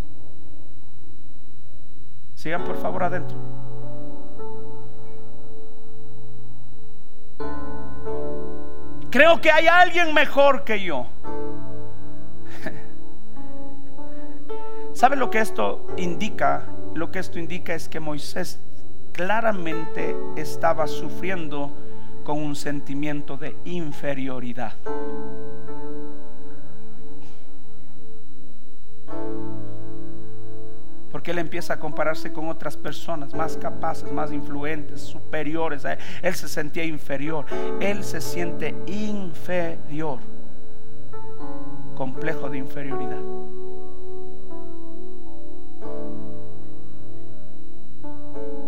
[2.35, 3.39] Sigan por favor adentro.
[9.11, 11.07] Creo que hay alguien mejor que yo.
[14.93, 16.67] ¿Sabe lo que esto indica?
[16.95, 18.61] Lo que esto indica es que Moisés
[19.13, 21.84] claramente estaba sufriendo
[22.25, 24.73] con un sentimiento de inferioridad.
[31.13, 35.87] Porque él empieza a compararse con otras personas más capaces, más influentes, superiores.
[36.23, 37.47] Él se sentía inferior.
[37.81, 40.19] Él se siente inferior.
[41.95, 43.21] Complejo de inferioridad.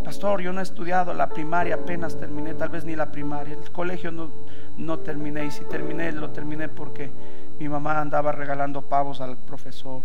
[0.07, 3.55] Pastor, yo no he estudiado la primaria, apenas terminé, tal vez ni la primaria.
[3.55, 4.31] El colegio no,
[4.77, 7.11] no terminé y si terminé, lo terminé porque
[7.59, 10.05] mi mamá andaba regalando pavos al profesor.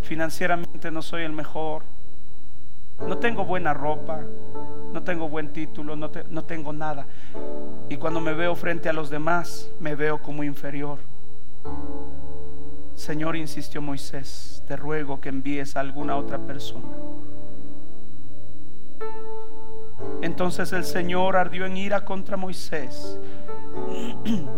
[0.00, 1.82] Financieramente no soy el mejor.
[3.06, 4.22] No tengo buena ropa,
[4.90, 7.06] no tengo buen título, no, no tengo nada.
[7.90, 10.98] Y cuando me veo frente a los demás, me veo como inferior.
[12.94, 16.88] Señor, insistió Moisés, te ruego que envíes a alguna otra persona.
[20.20, 23.18] Entonces el Señor ardió en ira contra Moisés.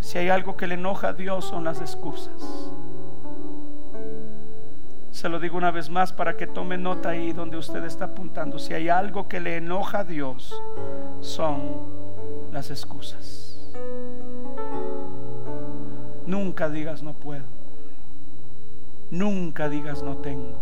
[0.00, 2.70] si hay algo que le enoja a Dios son las excusas.
[5.10, 8.58] Se lo digo una vez más para que tome nota ahí donde usted está apuntando.
[8.58, 10.54] Si hay algo que le enoja a Dios
[11.20, 11.62] son
[12.52, 13.53] las excusas.
[16.26, 17.44] Nunca digas no puedo.
[19.10, 20.58] Nunca digas no tengo.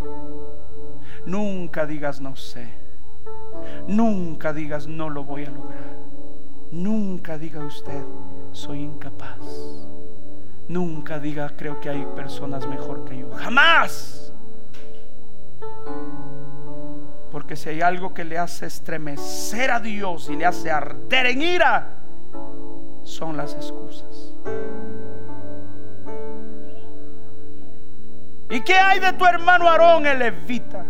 [1.25, 2.67] Nunca digas no sé.
[3.87, 5.97] Nunca digas no lo voy a lograr.
[6.71, 8.03] Nunca diga usted
[8.51, 9.39] soy incapaz.
[10.67, 13.31] Nunca diga creo que hay personas mejor que yo.
[13.31, 14.33] Jamás.
[17.31, 21.41] Porque si hay algo que le hace estremecer a Dios y le hace arder en
[21.41, 21.97] ira,
[23.03, 24.35] son las excusas.
[28.53, 30.85] ¿Y qué hay de tu hermano Aarón el levita?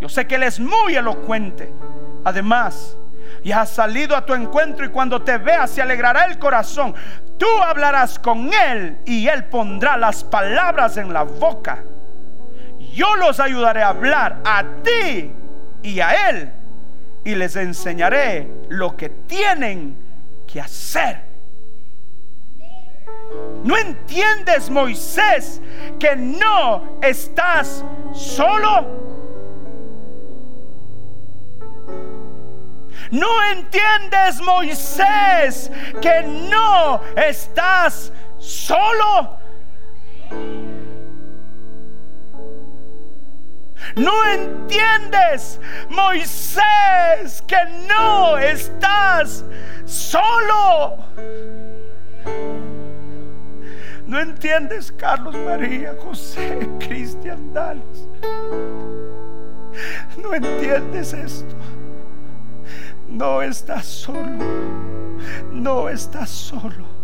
[0.00, 1.72] Yo sé que él es muy elocuente.
[2.24, 2.96] Además,
[3.44, 6.92] y ha salido a tu encuentro y cuando te vea se alegrará el corazón.
[7.38, 11.84] Tú hablarás con él y él pondrá las palabras en la boca.
[12.94, 15.32] Yo los ayudaré a hablar a ti
[15.84, 16.52] y a él
[17.22, 19.96] y les enseñaré lo que tienen
[20.48, 21.29] que hacer.
[23.62, 25.60] ¿No entiendes, Moisés,
[25.98, 27.84] que no estás
[28.14, 29.00] solo?
[33.10, 39.36] ¿No entiendes, Moisés, que no estás solo?
[43.96, 49.44] ¿No entiendes, Moisés, que no estás
[49.84, 50.98] solo?
[54.10, 58.08] ¿No entiendes, Carlos María, José, Cristian Dales?
[60.20, 61.54] ¿No entiendes esto?
[63.06, 64.26] No estás solo.
[65.52, 66.99] No estás solo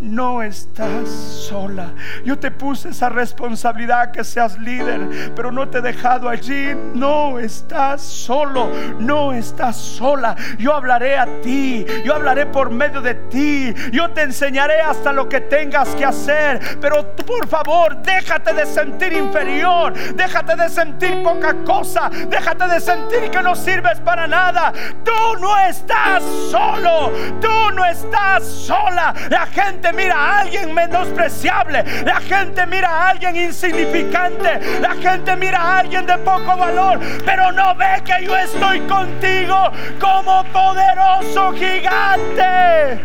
[0.00, 1.92] no estás sola.
[2.24, 6.74] Yo te puse esa responsabilidad que seas líder, pero no te he dejado allí.
[6.94, 10.34] No estás solo, no estás sola.
[10.58, 13.74] Yo hablaré a ti, yo hablaré por medio de ti.
[13.92, 16.78] Yo te enseñaré hasta lo que tengas que hacer.
[16.80, 23.30] Pero por favor, déjate de sentir inferior, déjate de sentir poca cosa, déjate de sentir
[23.30, 24.72] que no sirves para nada.
[25.04, 29.14] Tú no estás solo, tú no estás sola.
[29.30, 29.59] La gente
[29.92, 31.84] mira a alguien menospreciable.
[32.04, 34.60] La gente mira a alguien insignificante.
[34.80, 36.98] La gente mira a alguien de poco valor.
[37.24, 43.00] Pero no ve que yo estoy contigo como poderoso gigante.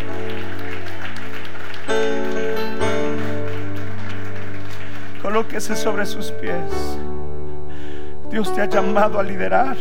[5.21, 6.99] Colóquese sobre sus pies.
[8.29, 9.75] Dios te ha llamado a liderar.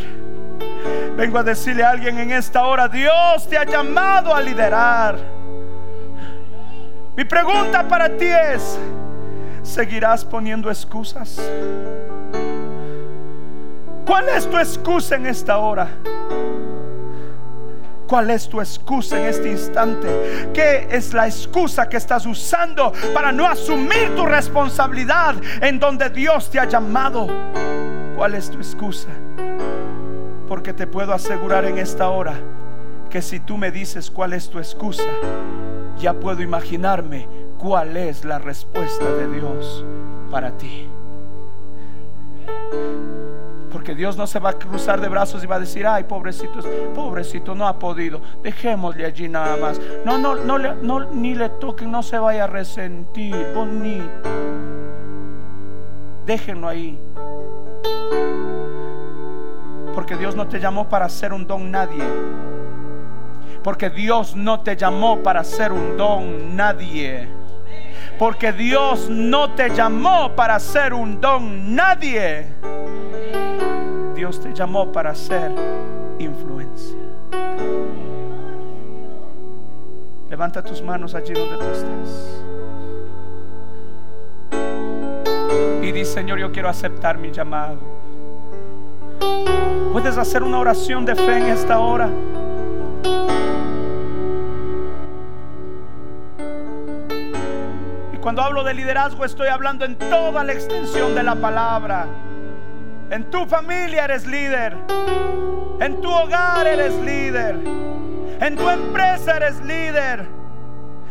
[1.15, 5.34] Vengo a decirle a alguien en esta hora, Dios te ha llamado a liderar.
[7.15, 8.77] Mi pregunta para ti es,
[9.63, 11.39] ¿seguirás poniendo excusas?
[14.05, 15.87] ¿Cuál es tu excusa en esta hora?
[18.05, 20.51] ¿Cuál es tu excusa en este instante?
[20.53, 26.49] ¿Qué es la excusa que estás usando para no asumir tu responsabilidad en donde Dios
[26.49, 27.27] te ha llamado?
[28.17, 29.09] ¿Cuál es tu excusa?
[30.49, 32.33] Porque te puedo asegurar en esta hora
[33.09, 35.03] que si tú me dices cuál es tu excusa,
[35.99, 37.27] ya puedo imaginarme
[37.57, 39.85] cuál es la respuesta de Dios
[40.29, 40.89] para ti.
[43.71, 46.59] Porque Dios no se va a cruzar de brazos y va a decir, ay, pobrecito,
[46.93, 48.21] pobrecito, no ha podido.
[48.41, 49.81] Dejémosle allí nada más.
[50.05, 53.35] No, no, no, no ni le toquen, no se vaya a resentir.
[53.53, 54.29] Bonito.
[56.25, 56.99] Déjenlo ahí.
[59.93, 62.03] Porque Dios no te llamó para ser un don nadie.
[63.65, 67.27] Porque Dios no te llamó para ser un don nadie.
[68.19, 72.45] Porque Dios no te llamó para ser un don nadie.
[74.13, 75.51] Dios te llamó para ser
[76.19, 76.95] influencia.
[80.29, 82.43] Levanta tus manos allí donde tú estás.
[85.81, 87.79] Y di, Señor, yo quiero aceptar mi llamado.
[89.91, 92.11] Puedes hacer una oración de fe en esta hora.
[98.25, 102.07] Cuando hablo de liderazgo estoy hablando en toda la extensión de la palabra.
[103.11, 104.75] En tu familia eres líder.
[105.79, 107.55] En tu hogar eres líder.
[108.41, 110.25] En tu empresa eres líder.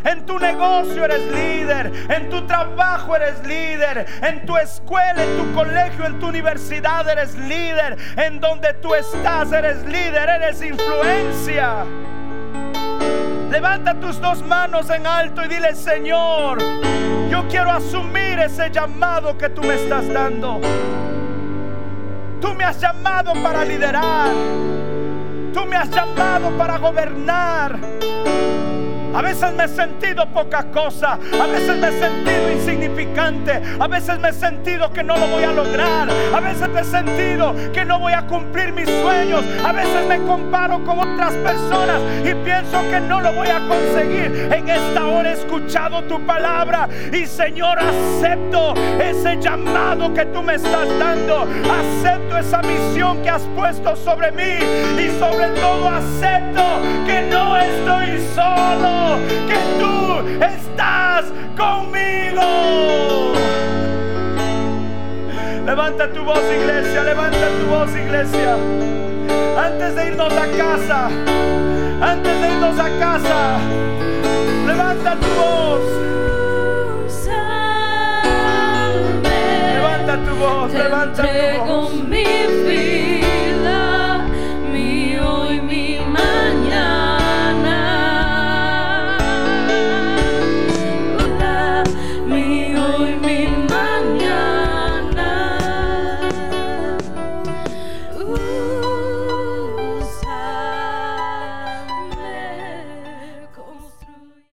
[0.02, 1.92] En tu negocio eres líder.
[2.08, 4.06] En tu trabajo eres líder.
[4.20, 7.96] En tu escuela, en tu colegio, en tu universidad eres líder.
[8.16, 10.28] En donde tú estás eres líder.
[10.28, 11.84] Eres influencia.
[13.54, 16.58] Levanta tus dos manos en alto y dile, Señor,
[17.34, 20.60] yo quiero asumir ese llamado que tú me estás dando.
[22.40, 24.28] Tú me has llamado para liderar.
[25.52, 27.76] Tú me has llamado para gobernar.
[29.14, 31.18] A veces me he sentido poca cosa.
[31.40, 33.62] A veces me he sentido insignificante.
[33.78, 36.08] A veces me he sentido que no lo voy a lograr.
[36.34, 39.44] A veces me he sentido que no voy a cumplir mis sueños.
[39.64, 44.48] A veces me comparo con otras personas y pienso que no lo voy a conseguir.
[44.52, 50.54] En esta hora he escuchado tu palabra y Señor acepto ese llamado que tú me
[50.54, 51.42] estás dando.
[51.42, 54.58] Acepto esa misión que has puesto sobre mí
[54.98, 56.62] y sobre todo acepto
[57.06, 59.03] que no estoy solo,
[59.48, 59.94] que tú
[60.44, 61.24] estás
[61.56, 63.32] conmigo.
[65.66, 68.56] Levanta tu voz iglesia, levanta tu voz iglesia.
[69.56, 71.08] Antes de irnos a casa,
[72.00, 73.58] antes de irnos a casa,
[74.66, 75.82] levanta tu voz.
[79.74, 83.03] Levanta tu voz, levanta tu voz.